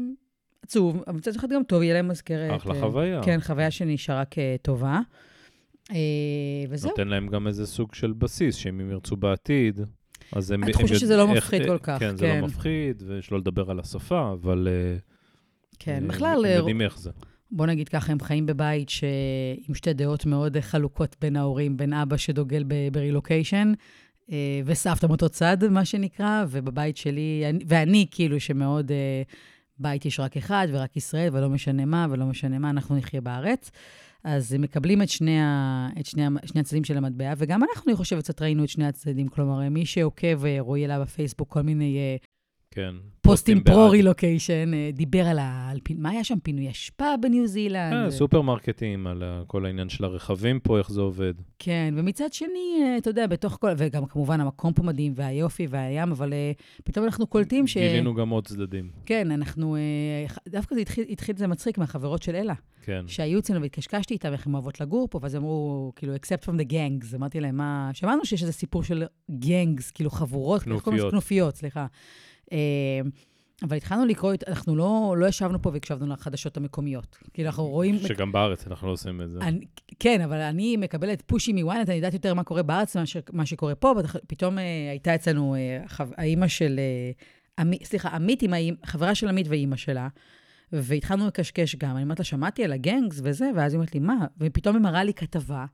עצוב, 0.63 1.03
אבל 1.07 1.17
מצד 1.17 1.36
אחד 1.36 1.50
גם 1.50 1.63
טוב, 1.63 1.81
יהיה 1.81 1.93
להם 1.93 2.07
מזכרת. 2.07 2.55
אחלה 2.55 2.74
חוויה. 2.79 3.24
כן, 3.24 3.39
חוויה 3.41 3.71
שנשארה 3.71 4.24
כטובה. 4.25 5.00
אה, 5.91 5.96
וזהו. 6.69 6.89
נותן 6.89 7.08
להם 7.08 7.27
גם 7.27 7.48
איזה 7.48 7.67
סוג 7.67 7.93
של 7.93 8.12
בסיס, 8.12 8.55
שאם 8.55 8.79
הם 8.79 8.91
ירצו 8.91 9.15
בעתיד, 9.15 9.79
אז 10.31 10.51
הם... 10.51 10.63
יודע- 10.67 10.96
שזה 11.00 11.17
לא 11.17 11.27
מפחיד 11.27 11.62
אה, 11.62 11.67
כל 11.67 11.77
כך, 11.84 12.00
כן, 12.00 12.17
זה 12.17 12.25
כן. 12.25 12.39
לא 12.41 12.48
מפחיד, 12.48 13.03
ושלא 13.08 13.38
לדבר 13.38 13.72
על 13.72 13.79
השפה, 13.79 14.31
אבל... 14.31 14.67
אה, 14.72 14.98
כן, 15.79 16.03
בכלל, 16.08 16.46
הם 16.46 16.58
יודעים 16.58 16.81
איך 16.81 17.00
זה. 17.00 17.12
בוא 17.51 17.65
נגיד 17.65 17.89
ככה, 17.89 18.12
הם 18.12 18.19
חיים 18.19 18.46
בבית 18.46 18.89
ש... 18.89 19.03
עם 19.69 19.75
שתי 19.75 19.93
דעות 19.93 20.25
מאוד 20.25 20.60
חלוקות 20.60 21.15
בין 21.22 21.36
ההורים, 21.36 21.77
בין 21.77 21.93
אבא 21.93 22.17
שדוגל 22.17 22.63
ברילוקיישן, 22.91 23.74
וסבתא 24.65 25.05
מאותו 25.05 25.29
צד, 25.29 25.58
מה 25.69 25.86
שנקרא, 25.86 26.46
ובבית 26.50 26.98
שלי, 26.98 27.43
אני- 27.50 27.63
ואני 27.67 28.05
כאילו 28.12 28.39
שמאוד, 28.39 28.91
בית 29.79 30.05
יש 30.05 30.19
רק 30.19 30.38
אחד 30.38 30.67
ורק 30.72 30.98
ישראל, 30.98 31.29
ולא 31.36 31.50
משנה 31.50 31.86
מה, 31.86 32.08
ולא 32.10 32.25
משנה 32.25 32.60
מה, 32.60 32.69
אנחנו 32.69 32.96
נחיה 32.98 33.22
בארץ. 33.22 33.72
אז 34.23 34.53
הם 34.53 34.61
מקבלים 34.61 35.01
את 35.01 35.09
שני, 35.09 35.41
ה... 35.41 35.88
את 35.99 36.05
שני. 36.05 36.23
שני 36.45 36.61
הצדדים 36.61 36.83
של 36.83 36.97
המטבע, 36.97 37.33
וגם 37.38 37.63
אנחנו, 37.63 37.89
אני 37.89 37.95
חושבת, 37.97 38.23
קצת 38.23 38.41
ראינו 38.41 38.63
את 38.63 38.69
שני 38.69 38.88
הצדדים. 38.88 39.27
כלומר, 39.27 39.69
מי 39.69 39.85
שעוקב, 39.85 40.45
אה, 40.45 40.57
רועי 40.59 40.85
אלה 40.85 40.99
בפייסבוק, 40.99 41.49
כל 41.49 41.61
מיני 41.61 41.97
אה, 41.97 42.15
כן. 42.71 42.95
פוסטים. 43.21 43.63
פרו-רילוקיישן, 43.63 44.73
אה, 44.73 44.89
דיבר 44.93 45.25
על 45.27 45.39
ה... 45.39 45.69
על 45.71 45.77
פינ- 45.89 45.97
מה 45.97 46.09
היה 46.09 46.23
שם? 46.23 46.39
פינוי 46.43 46.71
אשפה 46.71 47.05
בניו 47.21 47.47
זילנד. 47.47 47.93
אה, 47.93 48.11
סופרמרקטים, 48.11 49.07
על 49.07 49.23
כל 49.47 49.65
העניין 49.65 49.89
של 49.89 50.03
הרכבים 50.03 50.59
פה, 50.59 50.77
איך 50.77 50.91
זה 50.91 51.01
עובד. 51.01 51.33
כן, 51.59 51.93
ומצד 51.97 52.33
שני, 52.33 52.79
אה, 52.83 52.97
אתה 52.97 53.09
יודע, 53.09 53.27
בתוך 53.27 53.57
כל... 53.61 53.67
וגם 53.77 54.05
כמובן 54.05 54.41
המקום 54.41 54.73
פה 54.73 54.83
מדהים, 54.83 55.13
והיופי 55.15 55.67
והים, 55.69 56.11
אבל 56.11 56.33
פתאום 56.83 57.05
אנחנו 57.05 57.27
קולטים 57.27 57.67
ש... 57.67 57.77
גילינו 57.77 58.15
גם 58.15 58.29
עוד 58.29 58.47
צדדים. 58.47 58.89
כן, 59.05 59.31
אנחנו... 59.31 59.77
דווקא 60.49 60.75
זה 60.75 60.81
התחיל, 60.81 61.05
התחיל 61.09 61.38
זה 61.38 61.47
מצחיק 61.47 61.77
מהחברות 61.77 62.23
של 62.23 62.35
אלה, 62.35 62.53
כן. 62.83 63.03
שהיו 63.07 63.39
אצלנו 63.39 63.61
והתקשקשתי 63.61 64.13
איתם 64.13 64.33
איך 64.33 64.47
הן 64.47 64.53
אוהבות 64.53 64.81
לגור 64.81 65.07
פה, 65.11 65.19
ואז 65.21 65.35
אמרו, 65.35 65.91
כאילו, 65.95 66.15
except 66.15 66.45
from 66.45 66.53
the 66.59 66.71
gangs. 66.71 67.15
אמרתי 67.15 67.39
להם, 67.39 67.57
מה... 67.57 67.89
שמענו 67.93 68.25
שיש 68.25 68.41
איזה 68.41 68.53
סיפור 68.53 68.83
של 68.83 69.03
gangs, 69.31 69.91
כאילו 69.93 70.09
חבורות. 70.09 70.61
כנופיות. 70.63 71.11
כנופיות, 71.11 71.55
סליחה. 71.55 71.85
אה, 72.51 72.58
אבל 73.63 73.77
התחלנו 73.77 74.06
לקרוא, 74.06 74.34
אנחנו 74.48 74.75
לא, 74.75 75.15
לא 75.18 75.25
ישבנו 75.25 75.62
פה 75.62 75.70
והקשבנו 75.70 76.13
לחדשות 76.13 76.58
המקומיות. 76.58 77.18
כאילו, 77.34 77.48
אנחנו 77.50 77.68
רואים... 77.68 77.98
שגם 78.00 78.32
בארץ 78.32 78.68
אנחנו 78.68 78.88
לא 78.88 78.94
עושים 78.94 79.22
את 79.22 79.29
זה. 79.29 79.39
אני, 79.41 79.65
כן, 80.00 80.22
אבל 80.22 80.38
אני 80.38 80.77
מקבלת 80.77 81.22
פושים 81.22 81.56
מוויינט, 81.58 81.89
אני 81.89 81.96
יודעת 81.98 82.13
יותר 82.13 82.34
מה 82.34 82.44
קורה 82.44 82.63
בארץ 82.63 82.96
מאשר 82.98 83.20
מה 83.34 83.46
שקורה 83.46 83.75
פה. 83.75 83.94
בטח- 83.94 84.15
פתאום 84.27 84.58
אה, 84.60 84.63
הייתה 84.91 85.15
אצלנו 85.15 85.56
אה, 85.56 85.84
חו- 85.88 86.03
האימא 86.18 86.48
של... 86.48 86.79
אה, 86.79 87.12
עמי, 87.60 87.77
סליחה, 87.84 88.10
עמית 88.10 88.41
עם 88.41 88.53
האימא, 88.53 88.77
חברה 88.86 89.15
של 89.15 89.27
עמית 89.27 89.48
ואימא 89.50 89.75
שלה, 89.75 90.08
והתחלנו 90.74 91.27
לקשקש 91.27 91.75
גם. 91.75 91.96
אני 91.96 92.03
אומרת 92.03 92.20
לה, 92.20 92.25
שמעתי 92.25 92.63
על 92.63 92.72
הגנגס 92.74 93.22
וזה, 93.24 93.50
ואז 93.56 93.74
היא 93.74 93.77
אומרת 93.77 93.94
לי, 93.94 94.00
מה? 94.00 94.25
ופתאום 94.39 94.75
היא 94.75 94.84
מראה 94.84 95.03
לי 95.03 95.13
כתבה 95.13 95.65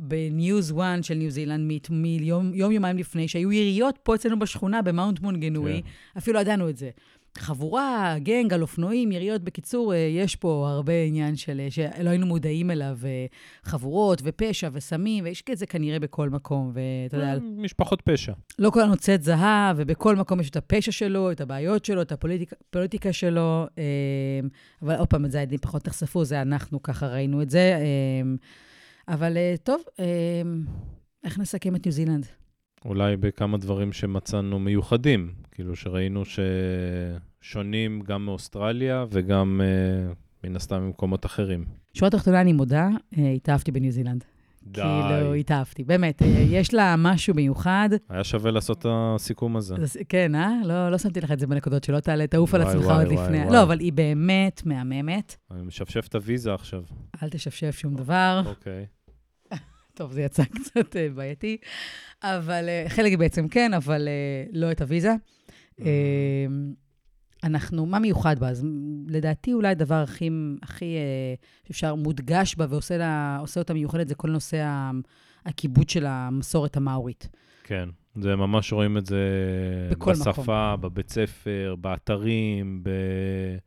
בניוז 0.00 0.72
1 0.72 1.04
של 1.04 1.14
ניו 1.14 1.30
זילנד, 1.30 1.72
מ- 1.72 2.02
מיום, 2.02 2.54
יום, 2.54 2.72
יומיים 2.72 2.98
לפני, 2.98 3.28
שהיו 3.28 3.52
יריות 3.52 3.98
פה 4.02 4.14
אצלנו 4.14 4.38
בשכונה, 4.38 4.82
במאונט 4.82 5.20
מונגנואי. 5.20 5.82
כן. 5.82 6.18
אפילו 6.18 6.40
ידענו 6.40 6.68
את 6.68 6.76
זה. 6.76 6.90
חבורה, 7.38 8.14
גנג 8.18 8.52
על 8.52 8.62
אופנועים, 8.62 9.12
יריות. 9.12 9.42
בקיצור, 9.42 9.94
אה, 9.94 9.98
יש 9.98 10.36
פה 10.36 10.68
הרבה 10.70 10.92
עניין 11.06 11.36
של, 11.36 11.60
אה, 11.60 11.70
שלא 11.70 12.10
היינו 12.10 12.26
מודעים 12.26 12.70
אליו, 12.70 12.98
אה, 13.04 13.26
חבורות 13.62 14.20
ופשע 14.24 14.68
וסמים, 14.72 15.24
ויש 15.24 15.42
את 15.52 15.58
זה 15.58 15.66
כנראה 15.66 15.98
בכל 15.98 16.28
מקום, 16.28 16.72
ואתה 16.74 17.16
יודע, 17.16 17.34
משפחות 17.56 18.02
פשע. 18.02 18.32
לא 18.58 18.70
כולנו 18.70 18.96
צאת 18.96 19.22
זהב, 19.22 19.76
ובכל 19.78 20.16
מקום 20.16 20.40
יש 20.40 20.50
את 20.50 20.56
הפשע 20.56 20.92
שלו, 20.92 21.32
את 21.32 21.40
הבעיות 21.40 21.84
שלו, 21.84 22.02
את 22.02 22.12
הפוליטיקה, 22.12 23.12
שלו. 23.12 23.66
אבל 24.82 24.94
עוד 24.94 25.08
פעם, 25.08 25.24
את 25.24 25.30
זה 25.30 25.38
הילדים 25.38 25.58
פחות 25.58 25.88
נחשפו, 25.88 26.24
זה 26.24 26.42
אנחנו 26.42 26.82
ככה 26.82 27.06
ראינו 27.06 27.42
את 27.42 27.50
זה. 27.50 27.78
אבל 29.08 29.36
אה, 29.36 29.54
טוב, 29.62 29.82
אה, 30.00 30.04
איך 31.24 31.38
נסכם 31.38 31.76
את 31.76 31.86
ניו 31.86 31.92
זילנד? 31.92 32.26
אולי 32.84 33.16
בכמה 33.16 33.58
דברים 33.58 33.92
שמצאנו 33.92 34.58
מיוחדים, 34.58 35.32
כאילו 35.50 35.76
שראינו 35.76 36.22
ששונים 37.40 38.00
גם 38.00 38.24
מאוסטרליה 38.24 39.04
וגם 39.10 39.60
אה, 39.64 40.12
מן 40.44 40.56
הסתם 40.56 40.82
ממקומות 40.82 41.26
אחרים. 41.26 41.64
שורה 41.94 42.10
תחתונה, 42.10 42.40
אני 42.40 42.52
מודה, 42.52 42.88
אה, 43.18 43.30
התאהבתי 43.30 43.72
בניו 43.72 43.92
זילנד. 43.92 44.24
די. 44.62 44.82
כאילו, 44.82 45.34
התאהבתי, 45.34 45.84
באמת. 45.84 46.22
יש 46.50 46.74
לה 46.74 46.94
משהו 46.98 47.34
מיוחד. 47.34 47.88
היה 48.08 48.24
שווה 48.24 48.50
לעשות 48.50 48.78
את 48.78 48.86
הסיכום 48.88 49.56
הזה. 49.56 49.74
כן, 50.08 50.34
אה? 50.34 50.52
לא, 50.64 50.90
לא 50.90 50.98
שמתי 50.98 51.20
לך 51.20 51.32
את 51.32 51.38
זה 51.38 51.46
בנקודות, 51.46 51.84
שלא 51.84 52.00
תעלה, 52.00 52.26
תעוף 52.26 52.54
על 52.54 52.62
עצמך 52.62 52.84
עוד 52.84 53.08
לפני. 53.08 53.44
לא, 53.50 53.62
אבל 53.62 53.80
היא 53.80 53.92
באמת 53.92 54.62
מהממת. 54.64 55.36
אני 55.50 55.62
משפשף 55.62 56.06
את 56.06 56.14
הוויזה 56.14 56.54
עכשיו. 56.54 56.82
אל 57.22 57.28
תשפשף 57.28 57.78
שום 57.78 57.94
דבר. 57.94 58.42
אוקיי. 58.46 58.86
טוב, 59.98 60.12
זה 60.12 60.22
יצא 60.22 60.44
קצת 60.54 60.96
אה, 60.96 61.08
בעייתי. 61.14 61.56
אבל 62.22 62.68
אה, 62.68 62.84
חלק 62.88 63.18
בעצם 63.18 63.48
כן, 63.48 63.74
אבל 63.74 64.08
אה, 64.08 64.44
לא 64.52 64.70
את 64.70 64.80
הוויזה. 64.80 65.14
אה, 65.80 66.46
אנחנו, 67.44 67.86
מה 67.86 67.98
מיוחד 67.98 68.38
בה? 68.38 68.48
אז 68.48 68.66
לדעתי 69.08 69.52
אולי 69.52 69.68
הדבר 69.68 69.94
הכי, 69.94 70.30
הכי 70.62 70.96
שאפשר, 71.66 71.94
מודגש 71.94 72.54
בה 72.54 72.66
ועושה 72.68 72.96
לה, 72.96 73.38
אותה 73.56 73.74
מיוחדת, 73.74 74.08
זה 74.08 74.14
כל 74.14 74.30
נושא 74.30 74.90
הכיבוד 75.48 75.88
של 75.88 76.06
המסורת 76.06 76.76
המאורית. 76.76 77.28
כן, 77.64 77.88
זה 78.22 78.36
ממש 78.36 78.72
רואים 78.72 78.96
את 78.96 79.06
זה 79.06 79.18
בכל 79.90 80.12
בשפה, 80.12 80.74
בבית 80.80 81.10
ספר, 81.10 81.74
באתרים, 81.80 82.80
ב... 82.82 82.90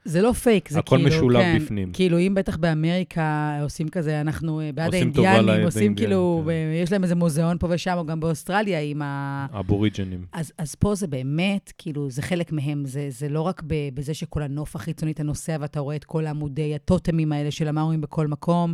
זה 0.06 0.22
לא 0.22 0.32
פייק, 0.34 0.70
זה 0.70 0.80
הכל 0.80 0.96
כאילו, 0.96 1.10
משולב 1.10 1.42
כן, 1.42 1.60
בפנים. 1.62 1.92
כאילו, 1.94 2.20
אם 2.20 2.34
בטח 2.36 2.58
באמריקה 2.58 3.60
עושים 3.64 3.90
כזה, 3.90 4.22
אנחנו 4.22 4.60
אה, 4.60 4.72
בעד 4.72 4.94
האינדיאנים, 4.94 5.66
עושים 5.66 5.80
באינדיאן, 5.82 5.96
כאילו, 5.96 6.42
כן. 6.44 6.48
ב- 6.48 6.82
יש 6.84 6.92
להם 6.92 7.04
איזה 7.04 7.16
מוזיאון 7.16 7.58
פה 7.58 7.68
ושם, 7.70 7.96
או 7.98 8.06
גם 8.06 8.20
באוסטרליה 8.20 8.82
עם 8.82 9.02
ה... 9.02 9.46
אבוריג'נים. 9.60 10.26
אז, 10.34 10.54
אז 10.58 10.76
פה 10.76 10.96
זה 10.96 11.08
באמת, 11.08 11.74
כאילו, 11.78 12.10
זה 12.10 12.22
חלק 12.22 12.52
מהם, 12.52 12.86
זה, 12.86 13.06
זה 13.10 13.30
לא 13.30 13.42
רק 13.42 13.64
בזה 13.94 14.14
שכל 14.14 14.42
הנוף 14.42 14.76
החיצוני, 14.76 15.12
אתה 15.12 15.24
נוסע 15.24 15.58
ואתה 15.60 15.80
רואה 15.80 15.96
את 15.96 16.04
כל 16.04 16.28
עמודי 16.28 16.76
הטוטמים 16.76 17.32
האלה 17.32 17.52
של 17.52 17.68
המאורים 17.68 18.02
בכל 18.02 18.28
מקום, 18.28 18.74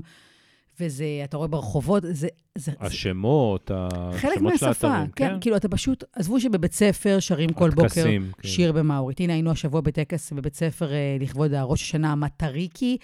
וזה, 0.79 1.05
אתה 1.23 1.37
רואה 1.37 1.47
ברחובות, 1.47 2.03
זה... 2.09 2.27
זה, 2.55 2.71
השמות, 2.79 3.71
חלק 4.13 4.31
השמות 4.33 4.53
של 4.59 4.65
מהשפה, 4.65 4.87
האתרים, 4.87 5.11
כן, 5.15 5.37
כאילו, 5.41 5.55
אתה 5.55 5.69
פשוט, 5.69 6.03
עזבו 6.13 6.39
שבבית 6.39 6.73
ספר 6.73 7.19
שרים 7.19 7.49
כל 7.49 7.69
בוקר 7.69 7.85
הטקסים, 7.85 8.31
כן. 8.37 8.47
שיר 8.47 8.71
במאורית. 8.71 9.19
הנה, 9.19 9.33
היינו 9.33 9.51
השבוע 9.51 9.81
בטקס 9.81 10.33
בבית 10.33 10.55
ספר 10.55 10.93
אה, 10.93 11.17
לכבוד 11.19 11.53
הראש 11.53 11.81
השנה 11.81 12.11
המטריקי, 12.11 12.97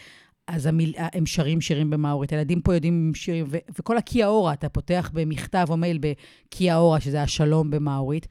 אז 0.47 0.65
המיל... 0.65 0.93
הם 0.97 1.25
שרים 1.25 1.61
שירים 1.61 1.89
במאורית. 1.89 2.31
הילדים 2.31 2.61
פה 2.61 2.73
יודעים 2.73 3.11
שירים, 3.15 3.45
ו... 3.49 3.57
וכל 3.79 3.97
הקיה 3.97 4.27
אורה, 4.27 4.53
אתה 4.53 4.69
פותח 4.69 5.11
במכתב 5.13 5.65
או 5.69 5.77
מייל 5.77 5.99
בקיה 6.01 6.77
אורה, 6.77 6.99
שזה 6.99 7.21
השלום 7.21 7.71
במאורית. 7.71 8.27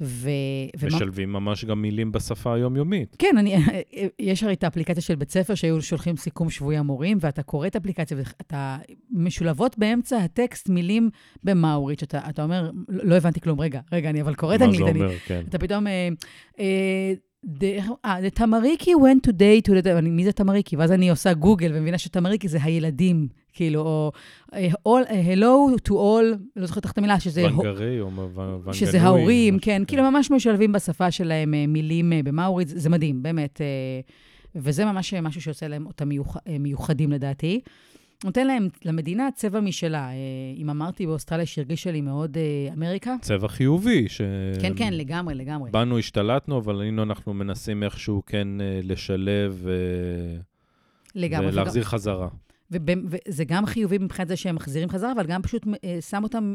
ו... 0.00 0.30
ומה- 0.78 0.96
משלבים 0.96 1.32
ממש 1.32 1.64
גם 1.64 1.82
מילים 1.82 2.12
בשפה 2.12 2.54
היומיומית. 2.54 3.16
כן, 3.18 3.34
אני, 3.38 3.54
יש 4.18 4.42
הרי 4.42 4.52
את 4.52 4.64
האפליקציה 4.64 5.02
של 5.02 5.14
בית 5.14 5.30
ספר 5.30 5.54
שהיו 5.54 5.82
שולחים 5.82 6.16
סיכום 6.16 6.50
שבועי 6.50 6.76
המורים, 6.76 7.18
ואתה 7.20 7.42
קורא 7.42 7.66
את 7.66 7.74
האפליקציה 7.76 8.16
ואתה 8.16 8.76
משולבות 9.10 9.78
באמצע 9.78 10.16
הטקסט 10.16 10.68
מילים 10.68 11.10
במאורית, 11.44 11.98
שאתה 11.98 12.20
אתה 12.28 12.42
אומר, 12.42 12.70
לא 12.88 13.04
לא 13.04 13.14
הבנתי 13.14 13.40
כלום, 13.40 13.60
רגע, 13.60 13.80
רגע, 13.92 14.10
אני 14.10 14.22
אבל 14.22 14.34
קוראת 14.34 14.60
מה 14.60 14.66
אנגלית, 14.66 14.84
זה 14.84 14.90
אני, 14.90 15.00
אומר, 15.00 15.18
כן. 15.26 15.42
אתה 15.48 15.58
פתאום... 15.58 15.86
אה, 15.86 16.08
אה, 16.58 17.12
אה, 18.04 18.18
the 18.26 18.30
תמריקי 18.34 18.94
went 18.94 19.30
today 19.30 19.68
to 19.68 19.84
the... 19.84 20.00
מי 20.02 20.24
זה 20.24 20.32
תמריקי? 20.32 20.76
ואז 20.76 20.92
אני 20.92 21.10
עושה 21.10 21.34
גוגל 21.34 21.70
ומבינה 21.74 21.98
שתמריקי 21.98 22.48
זה 22.48 22.58
הילדים, 22.62 23.28
כאילו, 23.52 23.80
או 23.80 24.12
אה, 24.54 24.68
all, 24.68 25.10
אה, 25.10 25.34
hello 25.34 25.78
to 25.88 25.90
all, 25.90 26.38
לא 26.56 26.66
זוכרת 26.66 26.84
איך 26.84 26.92
את 26.92 26.98
המילה, 26.98 27.20
שזה... 27.20 27.44
ונגרי 27.44 28.00
או 28.00 28.06
ונגנוי. 28.06 28.74
שזה 28.74 29.02
ההורים, 29.02 29.58
כן, 29.58 29.82
כאילו 29.86 30.02
ממש 30.02 30.30
משלבים 30.30 30.72
בשפה 30.72 31.10
שלהם 31.10 31.54
אה, 31.54 31.66
מילים 31.66 32.12
במאורית, 32.24 32.68
זה 32.68 32.90
מדהים, 32.90 33.22
באמת. 33.22 33.60
וזה 34.54 34.84
ממש 34.84 35.14
משהו 35.14 35.40
שעושה 35.42 35.68
להם 35.68 35.86
אותם 35.86 36.08
מיוח, 36.08 36.36
מיוחדים 36.60 37.12
לדעתי. 37.12 37.60
נותן 38.24 38.46
להם, 38.46 38.68
למדינה, 38.84 39.28
צבע 39.34 39.60
משלה. 39.60 40.08
אה, 40.08 40.14
אם 40.56 40.70
אמרתי 40.70 41.06
באוסטרליה 41.06 41.46
שהרגישה 41.46 41.90
לי 41.90 42.00
מאוד 42.00 42.36
אה, 42.36 42.74
אמריקה, 42.74 43.14
צבע 43.20 43.48
חיובי, 43.48 44.08
ש... 44.08 44.20
כן, 44.60 44.72
כן, 44.76 44.92
לגמרי, 44.92 45.34
לגמרי. 45.34 45.70
באנו, 45.70 45.98
השתלטנו, 45.98 46.58
אבל 46.58 46.80
היינו, 46.80 47.02
אנחנו 47.02 47.34
מנסים 47.34 47.82
איכשהו 47.82 48.22
כן 48.26 48.60
אה, 48.60 48.80
לשלב 48.82 49.66
לגמרי. 51.14 51.48
ולהחזיר 51.48 51.84
חזרה. 51.84 52.28
ובמ- 52.72 53.06
וזה 53.28 53.44
גם 53.44 53.66
חיובי 53.66 53.98
מבחינת 53.98 54.28
זה 54.28 54.36
שהם 54.36 54.54
מחזירים 54.54 54.88
חזרה, 54.88 55.12
אבל 55.12 55.26
גם 55.26 55.42
פשוט 55.42 55.66
שם 56.10 56.22
אותם, 56.22 56.54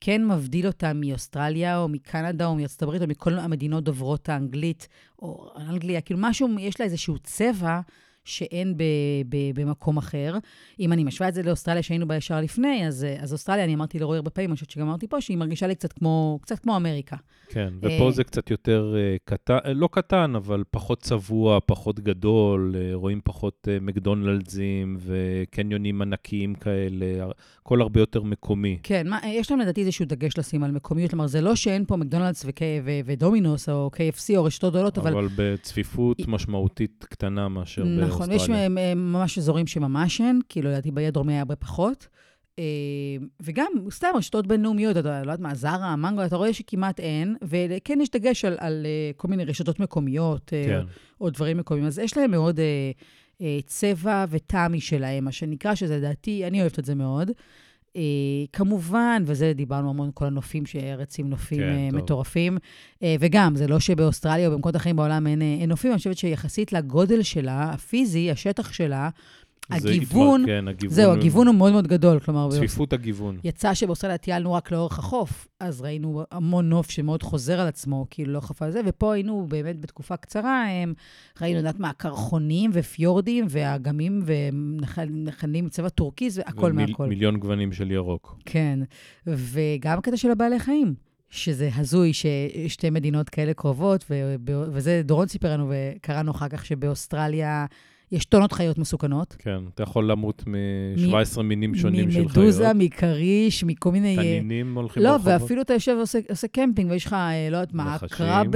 כן 0.00 0.26
מבדיל 0.26 0.66
אותם 0.66 1.00
מאוסטרליה, 1.04 1.78
או 1.78 1.88
מקנדה, 1.88 2.46
או 2.46 2.56
מארצות 2.56 2.82
הברית, 2.82 3.02
או 3.02 3.06
מכל 3.06 3.38
המדינות 3.38 3.84
דוברות 3.84 4.28
האנגלית, 4.28 4.88
או 5.22 5.50
אנגליה, 5.56 6.00
כאילו 6.00 6.20
משהו, 6.22 6.48
יש 6.60 6.80
לה 6.80 6.86
איזשהו 6.86 7.18
צבע 7.18 7.80
שאין 8.28 8.76
ב, 8.76 8.82
ב, 9.28 9.60
במקום 9.60 9.96
אחר. 9.96 10.34
אם 10.80 10.92
אני 10.92 11.04
משווה 11.04 11.28
את 11.28 11.34
זה 11.34 11.42
לאוסטרליה 11.42 11.82
שהיינו 11.82 12.08
בה 12.08 12.16
ישר 12.16 12.40
לפני, 12.40 12.86
אז, 12.86 13.04
אה, 13.04 13.16
אז 13.20 13.32
אוסטרליה, 13.32 13.64
אני 13.64 13.74
אמרתי 13.74 13.98
לרועי 13.98 14.16
הרבה 14.16 14.30
פעמים, 14.30 14.50
אני 14.50 14.54
חושבת 14.54 14.70
שגם 14.70 14.88
אמרתי 14.88 15.08
פה, 15.08 15.20
שהיא 15.20 15.36
מרגישה 15.36 15.66
לי 15.66 15.74
קצת 15.74 15.92
כמו, 15.92 16.38
קצת 16.42 16.58
כמו 16.58 16.76
אמריקה. 16.76 17.16
כן, 17.48 17.74
ופה 17.78 18.06
אה, 18.06 18.10
זה 18.10 18.24
קצת 18.24 18.50
יותר 18.50 18.94
אה, 18.96 19.16
קטן, 19.24 19.58
לא 19.74 19.88
קטן, 19.92 20.32
אבל 20.36 20.64
פחות 20.70 21.00
צבוע, 21.00 21.58
פחות 21.66 22.00
גדול, 22.00 22.74
רואים 22.92 23.20
פחות 23.24 23.68
מקדונלדסים 23.80 24.96
וקניונים 25.00 26.02
ענקיים 26.02 26.54
כאלה, 26.54 27.30
הכל 27.62 27.80
הרבה 27.80 28.00
יותר 28.00 28.22
מקומי. 28.22 28.78
כן, 28.82 29.08
מה, 29.08 29.20
יש 29.24 29.50
להם 29.50 29.60
לדעתי 29.60 29.80
איזשהו 29.80 30.04
דגש 30.04 30.38
לשים 30.38 30.64
על 30.64 30.70
מקומיות, 30.70 31.10
כלומר, 31.10 31.26
זה 31.26 31.40
לא 31.40 31.54
שאין 31.54 31.84
פה 31.84 31.96
מקדונלדס 31.96 32.44
ו- 32.84 33.00
ודומינוס 33.04 33.68
או 33.68 33.90
KFC 33.94 34.36
או 34.36 34.44
רשתות 34.44 34.72
גדולות, 34.72 34.98
אבל... 34.98 35.12
אבל 35.12 35.28
בצפיפות 35.36 36.28
משמעותית 36.28 37.06
קטנה 37.08 37.48
מאשר 37.48 37.84
נכון, 37.84 38.17
יש. 38.32 38.48
מ- 38.48 38.74
מ- 38.74 39.12
ממש 39.12 39.38
אזורים 39.38 39.66
שממש 39.66 40.20
אין, 40.20 40.40
כאילו, 40.48 40.70
לדעתי 40.70 40.90
באי 40.90 41.06
הדרומי 41.06 41.32
היה 41.32 41.40
הרבה 41.40 41.56
פחות. 41.56 42.08
אה, 42.58 42.64
וגם, 43.42 43.66
סתם, 43.90 44.08
רשתות 44.14 44.46
בינלאומיות, 44.46 44.96
אתה 44.96 45.08
לא 45.08 45.30
יודעת 45.32 45.40
מה, 45.40 45.54
זרה, 45.54 45.96
מנגו, 45.96 46.24
אתה 46.24 46.36
רואה 46.36 46.52
שכמעט 46.52 47.00
אין, 47.00 47.36
וכן 47.42 47.98
יש 48.02 48.10
דגש 48.10 48.44
על, 48.44 48.56
על 48.58 48.86
אה, 48.86 49.10
כל 49.16 49.28
מיני 49.28 49.44
רשתות 49.44 49.80
מקומיות, 49.80 50.52
אה, 50.52 50.64
כן. 50.66 50.86
או 51.20 51.30
דברים 51.30 51.56
מקומיים. 51.56 51.86
אז 51.86 51.98
יש 51.98 52.16
להם 52.16 52.30
מאוד 52.30 52.60
צבע 53.66 54.24
וטעם 54.28 54.72
משלהם, 54.72 55.24
מה 55.24 55.32
שנקרא, 55.32 55.74
שזה 55.74 55.96
לדעתי, 55.96 56.46
אני 56.46 56.60
אוהבת 56.60 56.78
את 56.78 56.84
זה 56.84 56.94
מאוד. 56.94 57.30
אה, 57.98 58.02
כמובן, 58.52 59.22
וזה 59.26 59.52
דיברנו 59.52 59.90
המון, 59.90 60.10
כל 60.14 60.24
הנופים 60.26 60.66
שרצים 60.66 61.30
נופים 61.30 61.58
כן, 61.58 61.64
אה, 61.64 61.88
טוב. 61.90 62.00
מטורפים. 62.00 62.58
אה, 63.02 63.16
וגם, 63.20 63.56
זה 63.56 63.66
לא 63.66 63.80
שבאוסטרליה 63.80 64.48
או 64.48 64.52
במקומות 64.52 64.76
אחרים 64.76 64.96
בעולם 64.96 65.26
אין, 65.26 65.42
אין 65.42 65.68
נופים, 65.68 65.90
אני 65.90 65.98
חושבת 65.98 66.18
שיחסית 66.18 66.72
לגודל 66.72 67.22
שלה, 67.22 67.70
הפיזי, 67.70 68.30
השטח 68.30 68.72
שלה, 68.72 69.08
הגיוון, 69.70 70.40
כבר, 70.44 70.52
כן, 70.54 70.68
הגיוון. 70.68 70.94
זהו, 70.96 71.12
הגיוון 71.12 71.46
הוא 71.46 71.54
מאוד 71.54 71.72
מאוד 71.72 71.86
גדול. 71.86 72.20
כלומר, 72.20 72.48
צפיפות 72.50 72.92
הגיוון. 72.92 73.38
יצא 73.44 73.74
שבאוסטרליה 73.74 74.18
טיילנו 74.18 74.52
רק 74.52 74.70
לאורך 74.70 74.98
החוף, 74.98 75.48
אז 75.60 75.80
ראינו 75.80 76.22
המון 76.30 76.68
נוף 76.68 76.90
שמאוד 76.90 77.22
חוזר 77.22 77.60
על 77.60 77.66
עצמו, 77.68 78.06
כאילו 78.10 78.32
לא 78.32 78.40
חפה 78.40 78.64
על 78.64 78.70
זה, 78.70 78.80
ופה 78.86 79.14
היינו 79.14 79.46
באמת 79.48 79.80
בתקופה 79.80 80.16
קצרה, 80.16 80.64
הם, 80.68 80.94
ראינו, 81.40 81.58
יודעת 81.58 81.80
מה, 81.80 81.92
קרחונים 81.92 82.70
ופיורדים 82.74 83.46
ואגמים 83.48 84.22
ונחלים 84.26 85.64
מצבע 85.64 85.88
טורקיז 85.88 86.38
והכל 86.38 86.70
ומיל- 86.72 86.86
מהכל. 86.90 87.06
מיליון 87.06 87.36
גוונים 87.36 87.72
של 87.72 87.90
ירוק. 87.90 88.38
כן, 88.46 88.78
וגם 89.26 89.98
הקטע 89.98 90.16
של 90.16 90.30
הבעלי 90.30 90.58
חיים, 90.58 90.94
שזה 91.30 91.70
הזוי 91.74 92.12
ששתי 92.12 92.90
מדינות 92.90 93.28
כאלה 93.28 93.54
קרובות, 93.54 94.04
ו- 94.10 94.34
וזה 94.72 95.02
דורון 95.04 95.28
סיפר 95.28 95.52
לנו 95.52 95.70
וקראנו 95.70 96.30
אחר 96.30 96.48
כך 96.48 96.66
שבאוסטרליה 96.66 97.66
יש 98.12 98.24
טונות 98.24 98.52
חיות 98.52 98.78
מסוכנות. 98.78 99.36
כן, 99.38 99.58
אתה 99.74 99.82
יכול 99.82 100.10
למות 100.10 100.42
מ-17 100.46 101.42
מינים 101.42 101.74
שונים 101.74 102.10
של 102.10 102.28
חיות. 102.28 102.36
ממדוזה, 102.36 102.72
מכריש, 102.74 103.64
מכל 103.64 103.92
מיני... 103.92 104.16
תנינים 104.16 104.74
הולכים 104.74 105.02
לא, 105.02 105.10
ברחובות. 105.10 105.40
ואפילו 105.42 105.62
אתה 105.62 105.72
יושב 105.72 105.94
ועושה 105.96 106.18
עושה 106.30 106.48
קמפינג, 106.48 106.90
ויש 106.90 107.06
לך, 107.06 107.12
אה, 107.12 107.48
לא 107.50 107.56
יודעת 107.56 107.74
מה. 107.74 107.96
קרב 108.10 108.46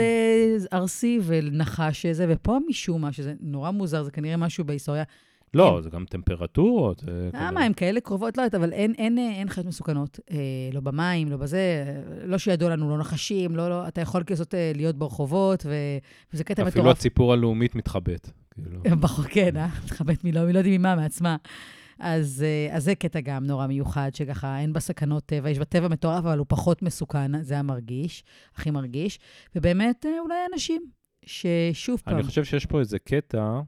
ארסי 0.72 1.20
ונחש 1.22 2.06
איזה, 2.06 2.26
ופה 2.28 2.58
משום 2.68 3.02
מה, 3.02 3.12
שזה 3.12 3.34
נורא 3.40 3.70
מוזר, 3.70 4.02
זה 4.02 4.10
כנראה 4.10 4.36
משהו 4.36 4.64
בהיסטוריה. 4.64 5.04
לא, 5.54 5.80
זה 5.82 5.90
גם 5.90 6.04
טמפרטורות. 6.04 7.02
למה, 7.02 7.30
כנראה- 7.48 7.64
הן 7.64 7.72
כאלה 7.72 8.00
קרובות? 8.00 8.36
לא 8.36 8.42
יודעת, 8.42 8.54
אבל 8.54 8.72
אין, 8.72 8.94
אין, 8.98 9.18
אה, 9.18 9.30
אין 9.32 9.48
חיות 9.48 9.66
מסוכנות. 9.66 10.20
אה, 10.30 10.36
לא 10.72 10.80
במים, 10.80 11.30
לא 11.30 11.36
בזה, 11.36 11.84
אה, 11.86 12.26
לא 12.26 12.38
שידוע 12.38 12.70
לנו, 12.70 12.90
לא 12.90 12.98
נחשים, 12.98 13.56
לא, 13.56 13.70
לא, 13.70 13.88
אתה 13.88 14.00
יכול 14.00 14.22
אה, 14.54 14.72
להיות 14.74 14.96
ברחובות, 14.96 15.66
ו, 15.66 15.74
וזה 16.34 16.44
קטע 16.44 16.62
אפילו 16.68 16.82
מטורף. 16.84 16.96
הציפור 16.98 17.32
הלאומית 17.32 17.74
מתחבאת. 17.74 18.30
כאילו. 18.54 18.80
בחור, 19.02 19.24
כן, 19.24 19.56
אה? 19.56 19.68
מתחבאת 19.84 20.24
מלא, 20.24 20.44
מי 20.46 20.52
לא 20.52 20.58
יודעים 20.58 20.80
ממה, 20.80 20.96
מעצמה. 20.96 21.36
אז, 21.98 22.44
אה, 22.46 22.76
אז 22.76 22.84
זה 22.84 22.94
קטע 22.94 23.20
גם 23.20 23.44
נורא 23.46 23.66
מיוחד, 23.66 24.10
שככה 24.14 24.58
אין 24.58 24.72
בה 24.72 24.80
סכנות 24.80 25.26
טבע, 25.26 25.50
יש 25.50 25.58
בה 25.58 25.64
טבע 25.64 25.88
מטורף, 25.88 26.18
אבל 26.24 26.38
הוא 26.38 26.46
פחות 26.48 26.82
מסוכן, 26.82 27.42
זה 27.42 27.58
המרגיש, 27.58 28.24
הכי 28.54 28.70
מרגיש. 28.70 29.18
ובאמת, 29.56 30.06
אה, 30.06 30.20
אולי 30.20 30.34
אנשים, 30.52 30.82
ששוב 31.26 32.00
פעם, 32.04 32.14
אני 32.14 32.22
חושב 32.22 32.44
שיש 32.44 32.66
פה 32.66 32.78
איזה 32.80 32.98
קטע 32.98 33.60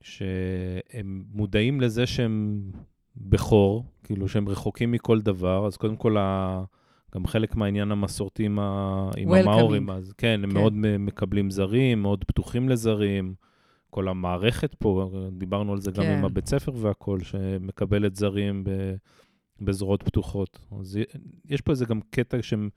שהם 0.00 1.24
מודעים 1.32 1.80
לזה 1.80 2.06
שהם 2.06 2.62
בכור, 3.16 3.84
כאילו 4.04 4.28
שהם 4.28 4.48
רחוקים 4.48 4.92
מכל 4.92 5.20
דבר, 5.20 5.66
אז 5.66 5.76
קודם 5.76 5.96
כל, 5.96 6.16
ה... 6.16 6.64
גם 7.14 7.26
חלק 7.26 7.56
מהעניין 7.56 7.92
המסורתי 7.92 8.44
עם, 8.44 8.58
ה... 8.58 9.10
עם. 9.16 9.32
המאורים, 9.32 9.90
אז 9.90 10.12
כן, 10.12 10.40
הם 10.44 10.50
כן. 10.50 10.56
מאוד 10.56 10.72
מקבלים 10.98 11.50
זרים, 11.50 12.02
מאוד 12.02 12.24
פתוחים 12.24 12.68
לזרים. 12.68 13.34
כל 13.90 14.08
המערכת 14.08 14.74
פה, 14.74 15.10
דיברנו 15.32 15.72
על 15.72 15.80
זה 15.80 15.90
גם 15.90 16.02
כן. 16.02 16.18
עם 16.18 16.24
הבית 16.24 16.46
ספר 16.46 16.72
והכול, 16.76 17.22
שמקבלת 17.22 18.16
זרים 18.16 18.64
ב... 18.64 18.70
בזרועות 19.60 20.02
פתוחות. 20.02 20.58
אז 20.80 20.98
יש 21.48 21.60
פה 21.60 21.72
איזה 21.72 21.84
גם 21.84 22.00
קטע 22.10 22.42
שהם... 22.42 22.68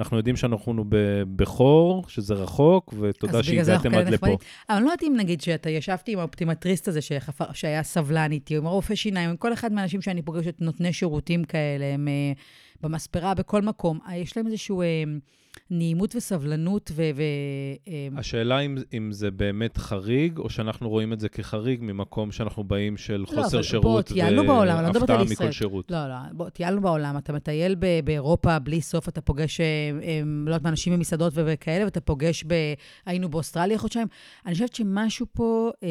אנחנו 0.00 0.16
יודעים 0.16 0.36
שאנחנו 0.36 0.84
ב- 0.88 1.22
בכור, 1.36 2.04
שזה 2.08 2.34
רחוק, 2.34 2.94
ותודה 3.00 3.42
שהגעתם 3.42 3.94
עד 3.94 4.08
לפה. 4.08 4.26
אבל 4.26 4.36
אני 4.76 4.84
לא 4.84 4.90
יודעת 4.90 5.02
אם 5.02 5.14
נגיד 5.16 5.40
שאתה 5.40 5.70
ישבתי 5.70 6.12
עם 6.12 6.18
האופטימטריסט 6.18 6.88
הזה 6.88 7.00
שחפר, 7.00 7.52
שהיה 7.52 7.82
סבלן 7.82 8.32
איתי, 8.32 8.56
עם 8.56 8.66
הרופא 8.66 8.94
שיניים, 8.94 9.30
עם 9.30 9.36
כל 9.36 9.52
אחד 9.52 9.72
מהאנשים 9.72 10.02
שאני 10.02 10.22
פוגשת, 10.22 10.56
נותני 10.60 10.92
שירותים 10.92 11.44
כאלה, 11.44 11.84
הם 11.84 12.08
אה, 12.08 12.32
במספרה, 12.80 13.34
בכל 13.34 13.62
מקום. 13.62 13.98
אה, 14.08 14.16
יש 14.16 14.36
להם 14.36 14.46
איזושהי 14.46 14.74
אה, 14.74 15.04
נעימות 15.70 16.16
וסבלנות 16.16 16.90
ו... 16.94 17.10
ו 17.14 17.22
אה, 17.88 18.08
השאלה 18.16 18.60
אם, 18.60 18.76
אם 18.92 19.12
זה 19.12 19.30
באמת 19.30 19.78
חריג, 19.78 20.38
או 20.38 20.50
שאנחנו 20.50 20.88
רואים 20.88 21.12
את 21.12 21.20
זה 21.20 21.28
כחריג 21.28 21.78
ממקום 21.82 22.32
שאנחנו 22.32 22.64
באים 22.64 22.96
של 22.96 23.16
לא, 23.16 23.26
חוסר 23.26 23.62
שירות 23.62 24.10
לא 24.10 24.16
והפתעה 24.82 25.22
ישראל. 25.22 25.48
מכל 25.48 25.52
שירות. 25.52 25.90
לא, 25.90 26.08
לא, 26.08 26.14
בוא, 26.32 26.48
טיילנו 26.48 26.80
בעולם, 26.80 27.16
אתה 27.16 27.32
מטייל 27.32 27.74
ב- 27.78 28.00
באירופה 28.04 28.58
בלי 28.58 28.80
סוף, 28.80 29.08
אתה 29.08 29.20
פוגש, 29.20 29.60
אה, 29.60 29.66
אה, 30.02 30.20
לא 30.24 30.50
יודעת 30.50 30.62
מה, 30.62 30.68
אנשים 30.68 30.92
במסעדות 30.92 31.32
וכאלה, 31.36 31.84
ואתה 31.84 32.00
פוגש 32.00 32.44
ב... 32.46 32.54
היינו 33.06 33.28
באוסטרליה 33.28 33.78
חודשיים. 33.78 34.06
אני 34.46 34.54
חושבת 34.54 34.74
שמשהו 34.74 35.26
פה 35.32 35.70
אה, 35.82 35.88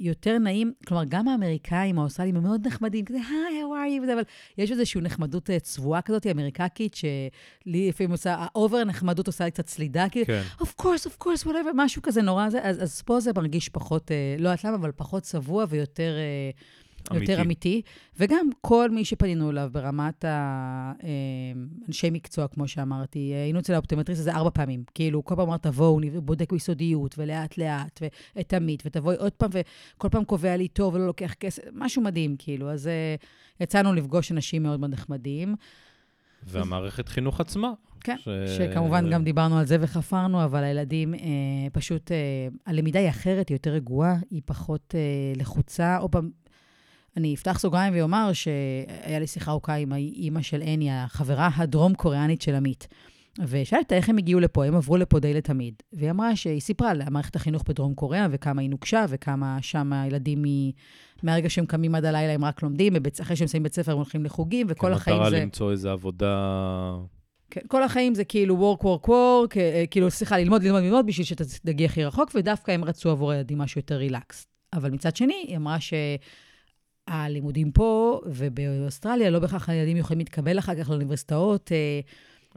יותר 0.00 0.38
נעים, 0.38 0.72
כלומר, 0.86 1.04
גם 1.08 1.28
האמריקאים, 1.28 1.98
האוסטרלים, 1.98 2.36
הם 2.36 2.42
מאוד 2.42 2.66
נחמדים, 2.66 3.04
כזה, 3.04 3.18
היי, 3.18 3.62
how 3.62 4.02
are 4.02 4.06
you, 4.08 4.12
אבל 4.12 4.22
יש 4.58 4.70
איזושהי 4.70 5.00
נחמדות 5.00 5.50
אה, 5.50 5.58
צבועה 5.58 6.02
כזאת, 6.02 6.26
אמריקאית, 6.26 6.94
שלי 6.94 7.88
לפעמים 7.88 8.10
עושה, 8.10 8.36
ה 8.38 8.47
over 8.47 8.84
נחמדות 9.02 9.26
עושה 9.26 9.44
לי 9.44 9.50
קצת 9.50 9.68
סלידה, 9.68 10.08
כאילו, 10.08 10.26
כן. 10.26 10.42
of 10.60 10.82
course, 10.82 11.06
of 11.06 11.24
course, 11.24 11.44
whatever, 11.44 11.72
משהו 11.74 12.02
כזה 12.02 12.22
נורא 12.22 12.50
זה, 12.50 12.58
אז, 12.62 12.82
אז 12.82 13.02
פה 13.02 13.20
זה 13.20 13.30
מרגיש 13.36 13.68
פחות, 13.68 14.12
אה, 14.12 14.36
לא 14.38 14.48
יודעת 14.48 14.64
למה, 14.64 14.76
אבל 14.76 14.92
פחות 14.96 15.22
צבוע 15.22 15.64
ויותר... 15.68 16.12
אה, 16.18 16.50
אמיתי. 17.10 17.32
יותר 17.32 17.42
אמיתי. 17.42 17.82
וגם 18.18 18.48
כל 18.60 18.90
מי 18.90 19.04
שפנינו 19.04 19.50
אליו 19.50 19.68
ברמת 19.72 20.24
האנשי 20.28 22.10
מקצוע, 22.10 22.48
כמו 22.48 22.68
שאמרתי, 22.68 23.18
היינו 23.18 23.58
אצל 23.58 23.74
האופטומטריסט 23.74 24.20
הזה 24.20 24.34
ארבע 24.34 24.50
פעמים. 24.50 24.84
כאילו, 24.94 25.24
כל 25.24 25.34
פעם 25.36 25.48
אמר, 25.48 25.56
תבואו, 25.56 26.00
בודק 26.22 26.52
ביסודיות, 26.52 27.14
ולאט-לאט, 27.18 28.02
ואת 28.36 28.54
עמית, 28.54 28.82
ותבואי 28.86 29.16
עוד 29.16 29.32
פעם, 29.32 29.50
וכל 29.52 30.08
פעם 30.08 30.24
קובע 30.24 30.56
לי 30.56 30.68
טוב 30.68 30.94
ולא 30.94 31.06
לוקח 31.06 31.34
כסף, 31.34 31.62
משהו 31.72 32.02
מדהים, 32.02 32.36
כאילו. 32.38 32.70
אז 32.70 32.86
אה, 32.86 33.14
יצאנו 33.60 33.92
לפגוש 33.92 34.32
אנשים 34.32 34.62
מאוד 34.62 34.80
מאוד 34.80 34.92
נחמדים. 34.92 35.54
והמערכת 36.42 37.08
חינוך 37.08 37.40
עצמה. 37.40 37.72
כן, 38.02 38.16
ש- 38.18 38.28
שכמובן 38.56 39.10
גם 39.10 39.24
דיברנו 39.24 39.58
על 39.58 39.64
זה 39.64 39.76
וחפרנו, 39.80 40.44
אבל 40.44 40.64
הילדים, 40.64 41.14
אה, 41.14 41.20
פשוט, 41.72 42.12
אה, 42.12 42.16
הלמידה 42.66 43.00
היא 43.00 43.08
אחרת, 43.08 43.48
היא 43.48 43.54
יותר 43.54 43.70
רגועה, 43.70 44.16
היא 44.30 44.42
פחות 44.44 44.94
אה, 44.94 45.00
לחוצה. 45.36 45.96
עוד 45.96 46.10
פעם, 46.10 46.30
אני 47.16 47.34
אפתח 47.34 47.58
סוגריים 47.58 47.94
ואומר 47.96 48.30
שהיה 48.32 49.18
לי 49.18 49.26
שיחה 49.26 49.50
ארוכה 49.50 49.74
עם 49.74 49.92
האימא 49.92 50.42
של 50.42 50.62
אני, 50.62 50.92
החברה 50.92 51.50
הדרום-קוריאנית 51.56 52.42
של 52.42 52.54
עמית. 52.54 52.88
ושאלתי 53.40 53.82
אותה 53.82 53.94
איך 53.94 54.08
הם 54.08 54.18
הגיעו 54.18 54.40
לפה, 54.40 54.64
הם 54.64 54.74
עברו 54.74 54.96
לפה 54.96 55.20
די 55.20 55.34
לתמיד. 55.34 55.74
והיא 55.92 56.10
אמרה 56.10 56.36
שהיא 56.36 56.60
סיפרה 56.60 56.90
על 56.90 57.02
מערכת 57.10 57.36
החינוך 57.36 57.62
בדרום 57.68 57.94
קוריאה, 57.94 58.26
וכמה 58.30 58.62
היא 58.62 58.70
נוקשה, 58.70 59.04
וכמה 59.08 59.58
שם 59.60 59.92
הילדים, 59.92 60.42
מ... 60.42 60.70
מהרגע 61.22 61.50
שהם 61.50 61.66
קמים 61.66 61.94
עד 61.94 62.04
הלילה 62.04 62.32
הם 62.32 62.44
רק 62.44 62.62
לומדים, 62.62 62.92
ובית... 62.96 63.20
אחרי 63.20 63.36
שהם 63.36 63.44
מסיימים 63.44 63.62
בית 63.62 63.74
ספר 63.74 63.92
הם 63.92 63.96
הולכים 63.96 64.24
לחוגים, 64.24 64.66
וכל 64.70 64.92
החיים 64.92 65.16
כמטרה 65.16 65.30
זה... 65.30 65.40
למצוא 65.40 65.70
איזו 65.70 65.90
עבודה... 65.90 66.96
כן, 67.52 67.60
כל 67.68 67.82
החיים 67.82 68.14
זה 68.14 68.24
כאילו 68.24 68.76
work, 68.78 68.82
work, 68.82 69.08
work, 69.08 69.56
אה, 69.56 69.84
כאילו, 69.90 70.10
סליחה, 70.10 70.38
ללמוד, 70.38 70.62
ללמוד, 70.62 70.82
ללמוד, 70.82 71.06
בשביל 71.06 71.26
שתגיע 71.26 71.86
הכי 71.86 72.04
רחוק, 72.04 72.30
ודווקא 72.34 72.70
הם 72.72 72.84
רצו 72.84 73.10
עבור 73.10 73.32
הילדים 73.32 73.58
משהו 73.58 73.78
יותר 73.78 73.96
רילקס. 73.96 74.46
אבל 74.72 74.90
מצד 74.90 75.16
שני, 75.16 75.44
היא 75.48 75.56
אמרה 75.56 75.76
שהלימודים 77.08 77.72
פה 77.72 78.20
ובאוסטרליה, 78.26 79.30
לא 79.30 79.38
בהכרח 79.38 79.68
הילדים 79.68 79.96
יכולים 79.96 80.18
להתקבל 80.18 80.58
אחר 80.58 80.74
כך 80.74 80.90
לאוניברסיטאות. 80.90 81.72
אה, 81.72 82.00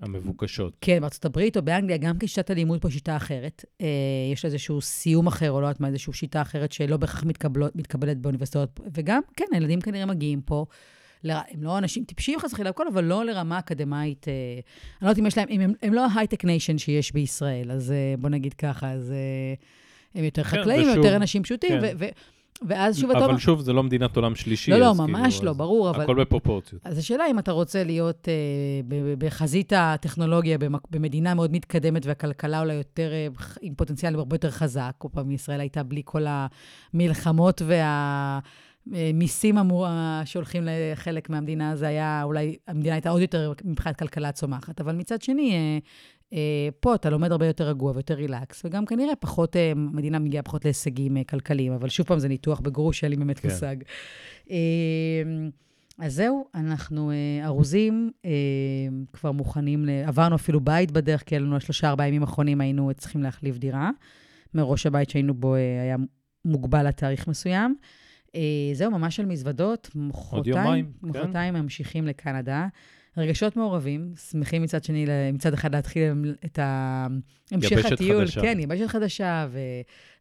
המבוקשות. 0.02 0.74
כן, 0.82 1.02
בארצות 1.02 1.26
הברית 1.26 1.58
או 1.58 1.62
באנגליה, 1.62 1.98
גם 1.98 2.20
כי 2.20 2.28
שיטת 2.28 2.50
הלימוד 2.50 2.82
פה 2.82 2.90
שיטה 2.90 3.16
אחרת. 3.16 3.66
אה, 3.82 3.88
יש 4.34 4.46
לה 4.46 4.48
איזשהו 4.48 4.82
סיום 4.82 5.28
אחר, 5.28 5.52
או 5.52 5.62
לא 5.62 5.66
יודעת 5.66 5.80
מה, 5.80 5.88
איזושהי 5.88 6.14
שיטה 6.14 6.42
אחרת 6.42 6.72
שלא 6.72 6.98
בהכרח 6.98 7.24
מתקבלת 7.76 8.18
באוניברסיטאות. 8.18 8.80
וגם, 8.94 9.22
כן, 9.36 9.46
הילדים 9.52 9.82
כנראה 9.82 10.06
מגיעים 10.06 10.42
פה. 10.42 10.66
ל... 11.26 11.32
הם 11.32 11.64
לא 11.64 11.78
אנשים 11.78 12.04
טיפשים 12.04 12.40
חס 12.40 12.54
וחלילה, 12.54 12.70
הכל, 12.70 12.88
אבל 12.88 13.04
לא 13.04 13.26
לרמה 13.26 13.60
אקדמאית. 13.60 14.28
אה, 14.28 14.34
אני 14.34 14.62
לא 15.02 15.08
יודעת 15.08 15.20
אם 15.20 15.26
יש 15.26 15.38
להם, 15.38 15.48
אם 15.50 15.62
הם, 15.62 15.74
הם 15.82 15.94
לא 15.94 16.06
ה 16.06 16.10
high-tech 16.10 16.46
nation 16.46 16.78
שיש 16.78 17.12
בישראל, 17.12 17.72
אז 17.72 17.92
אה, 17.92 18.16
בוא 18.20 18.30
נגיד 18.30 18.54
ככה, 18.54 18.92
אז 18.92 19.12
אה, 19.12 19.54
הם 20.16 20.24
יותר 20.24 20.44
כן, 20.44 20.50
חקלאים, 20.50 20.82
ושוב, 20.82 20.96
יותר 20.96 21.16
אנשים 21.16 21.44
פשוטים, 21.44 21.82
כן. 21.82 21.96
ו- 22.00 22.06
ואז 22.62 23.00
שוב 23.00 23.12
אתה 23.12 23.26
אבל 23.26 23.38
שוב, 23.38 23.62
זה 23.62 23.74
לא 23.74 23.84
מדינת 23.84 24.16
עולם 24.16 24.36
שלישי. 24.36 24.72
לא, 24.72 24.78
לא, 24.78 24.94
ממש 24.94 25.36
כאילו, 25.36 25.52
לא, 25.52 25.58
ברור, 25.58 25.90
אבל... 25.90 26.04
הכל 26.04 26.22
בפרופורציות. 26.22 26.82
אז 26.86 26.98
השאלה 26.98 27.24
אם 27.32 27.40
אתה 27.40 27.52
רוצה 27.52 27.84
להיות 27.84 28.28
אה, 28.30 28.98
בחזית 29.18 29.74
הטכנולוגיה 29.76 30.58
במדינה 30.92 31.34
מאוד 31.34 31.52
מתקדמת 31.52 32.06
והכלכלה 32.06 32.60
אולי 32.60 32.74
יותר, 32.74 33.12
אה, 33.14 33.28
עם 33.62 33.76
פוטנציאל 33.76 34.16
הרבה 34.16 34.36
יותר 34.36 34.52
חזק. 34.52 34.92
כל 34.98 35.08
פעם 35.12 35.32
ישראל 35.32 35.60
הייתה 35.60 35.84
בלי 35.84 36.02
כל 36.06 36.26
המלחמות 36.94 37.62
והמיסים 38.88 39.58
אמור, 39.58 39.88
שהולכים 40.26 40.64
לחלק 40.66 41.30
מהמדינה, 41.30 41.76
זה 41.76 41.88
היה, 41.88 42.24
אולי 42.24 42.56
המדינה 42.68 42.96
הייתה 42.96 43.10
עוד 43.10 43.22
יותר 43.22 43.54
מבחינת 43.64 43.96
כלכלה 43.96 44.32
צומחת. 44.32 44.82
אבל 44.82 44.96
מצד 44.96 45.22
שני, 45.22 45.52
אה, 45.54 45.78
אה, 46.34 46.70
פה 46.80 46.96
אתה 46.96 47.10
לומד 47.10 47.32
הרבה 47.32 47.46
יותר 47.48 47.68
רגוע 47.68 47.92
ויותר 47.92 48.14
רילקס, 48.14 48.66
וגם 48.66 48.86
כנראה 48.86 49.16
פחות, 49.16 49.56
אה, 49.56 49.72
המדינה 49.72 50.20
מגיעה 50.20 50.44
פחות 50.44 50.66
להישגים 50.66 51.18
אה, 51.18 51.24
כלכליים, 51.24 51.72
אבל 51.72 51.90
שוב 51.90 52.06
פעם, 52.08 52.20
זה 52.20 52.28
ניתוח 52.28 52.60
בגרוש, 52.60 53.04
אין 53.04 53.12
לי 53.12 53.18
באמת 53.18 53.40
כן. 53.40 53.50
מושג. 53.50 53.76
אה, 54.52 54.58
אז 56.00 56.14
זהו, 56.14 56.46
אנחנו 56.56 57.12
אה, 57.12 57.46
ארוזים, 57.46 58.12
אה, 58.26 58.32
כבר 59.14 59.32
מוכנים. 59.32 59.90
עברנו 60.06 60.36
אפילו 60.36 60.60
בית 60.60 60.92
בדרך, 60.92 61.24
כי 61.24 61.36
היה 61.36 61.40
לנו 61.40 61.60
שלושה, 61.60 61.90
ארבעה 61.90 62.08
ימים 62.08 62.22
האחרונים 62.22 62.62
היינו 62.62 62.92
צריכים 62.98 63.24
להחליף 63.24 63.58
דירה. 63.58 63.90
מראש 64.54 64.86
הבית 64.86 65.10
שהיינו 65.10 65.34
בו 65.34 65.56
אה, 65.56 65.82
היה 65.82 65.96
מוגבל 66.46 66.88
לתאריך 66.88 67.28
מסוים. 67.28 67.76
אה, 68.36 68.74
זהו, 68.74 68.92
ממש 68.92 69.20
על 69.20 69.26
מזוודות. 69.26 69.90
עוד 70.30 70.48
יומיים, 70.48 70.86
כן. 70.86 71.08
מחרתיים 71.08 71.54
ממשיכים 71.54 72.08
לקנדה. 72.08 72.68
רגשות 73.18 73.56
מעורבים, 73.56 74.14
שמחים 74.30 74.62
מצד 74.62 74.84
שני, 74.84 75.06
מצד 75.34 75.54
אחד 75.54 75.76
להתחיל 75.76 76.36
את 76.46 76.60
המשך 76.62 77.72
יבשת 77.72 77.92
הטיול. 77.92 78.26
חדשה. 78.26 78.42
כן, 78.42 78.60
יבשת 78.60 78.88
חדשה, 78.88 79.48
ו, 79.50 79.60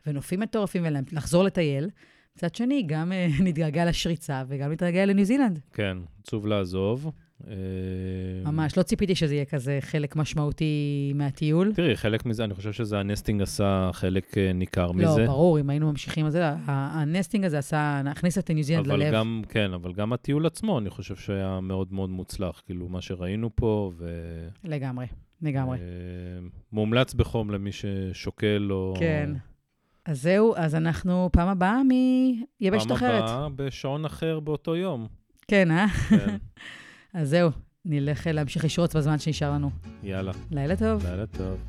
ונופים 0.06 0.40
מטורפים, 0.40 0.86
ולחזור 1.12 1.44
לטייל. 1.44 1.90
מצד 2.36 2.54
שני, 2.54 2.82
גם 2.86 3.12
אה, 3.12 3.26
נתגעגע 3.44 3.84
לשריצה 3.84 4.42
וגם 4.48 4.72
נתגעגע 4.72 5.06
לניו 5.06 5.24
זילנד. 5.24 5.60
כן, 5.72 5.96
עצוב 6.22 6.46
לעזוב. 6.46 7.10
אה, 7.48 8.50
ממש, 8.52 8.78
לא 8.78 8.82
ציפיתי 8.82 9.14
שזה 9.14 9.34
יהיה 9.34 9.44
כזה 9.44 9.78
חלק 9.80 10.16
משמעותי 10.16 11.12
מהטיול. 11.14 11.72
תראי, 11.74 11.96
חלק 11.96 12.26
מזה, 12.26 12.44
אני 12.44 12.54
חושב 12.54 12.72
שזה 12.72 12.98
ה 12.98 13.04
nesting 13.04 13.42
עשה 13.42 13.90
חלק 13.92 14.38
אה, 14.38 14.52
ניכר 14.52 14.92
מזה. 14.92 15.20
לא, 15.20 15.26
ברור, 15.26 15.60
אם 15.60 15.70
היינו 15.70 15.90
ממשיכים 15.90 16.24
על 16.24 16.30
זה, 16.30 16.50
ה 16.66 16.76
nesting 16.76 17.44
הזה 17.44 17.58
עשה, 17.58 18.02
הכניס 18.06 18.38
את 18.38 18.50
ניו 18.50 18.64
זילנד 18.64 18.86
ללב. 18.86 19.14
גם, 19.14 19.42
כן, 19.48 19.72
אבל 19.72 19.92
גם 19.92 20.12
הטיול 20.12 20.46
עצמו, 20.46 20.78
אני 20.78 20.90
חושב 20.90 21.16
שהיה 21.16 21.60
מאוד 21.60 21.92
מאוד 21.92 22.10
מוצלח. 22.10 22.62
כאילו, 22.66 22.88
מה 22.88 23.00
שראינו 23.00 23.50
פה, 23.54 23.92
ו... 23.96 24.08
לגמרי, 24.64 25.06
לגמרי. 25.42 25.78
אה, 25.78 25.82
מומלץ 26.72 27.14
בחום 27.14 27.50
למי 27.50 27.70
ששוקל 27.72 28.68
או... 28.70 28.94
כן. 28.98 29.30
אז 30.06 30.22
זהו, 30.22 30.54
אז 30.56 30.74
אנחנו 30.74 31.28
פעם 31.32 31.48
הבאה 31.48 31.80
מיבשת 31.82 32.92
אחרת. 32.92 33.24
פעם 33.24 33.52
הבאה 33.52 33.66
בשעון 33.66 34.04
אחר 34.04 34.40
באותו 34.40 34.76
יום. 34.76 35.06
כן, 35.48 35.70
אה? 35.70 35.88
כן, 35.88 36.36
אז 37.14 37.28
זהו, 37.28 37.50
נלך 37.84 38.26
להמשיך 38.26 38.64
לשרוץ 38.64 38.96
בזמן 38.96 39.18
שנשאר 39.18 39.50
לנו. 39.50 39.70
יאללה, 40.02 40.32
לילה 40.50 40.76
טוב. 40.76 41.06
לילה 41.06 41.26
טוב. 41.26 41.60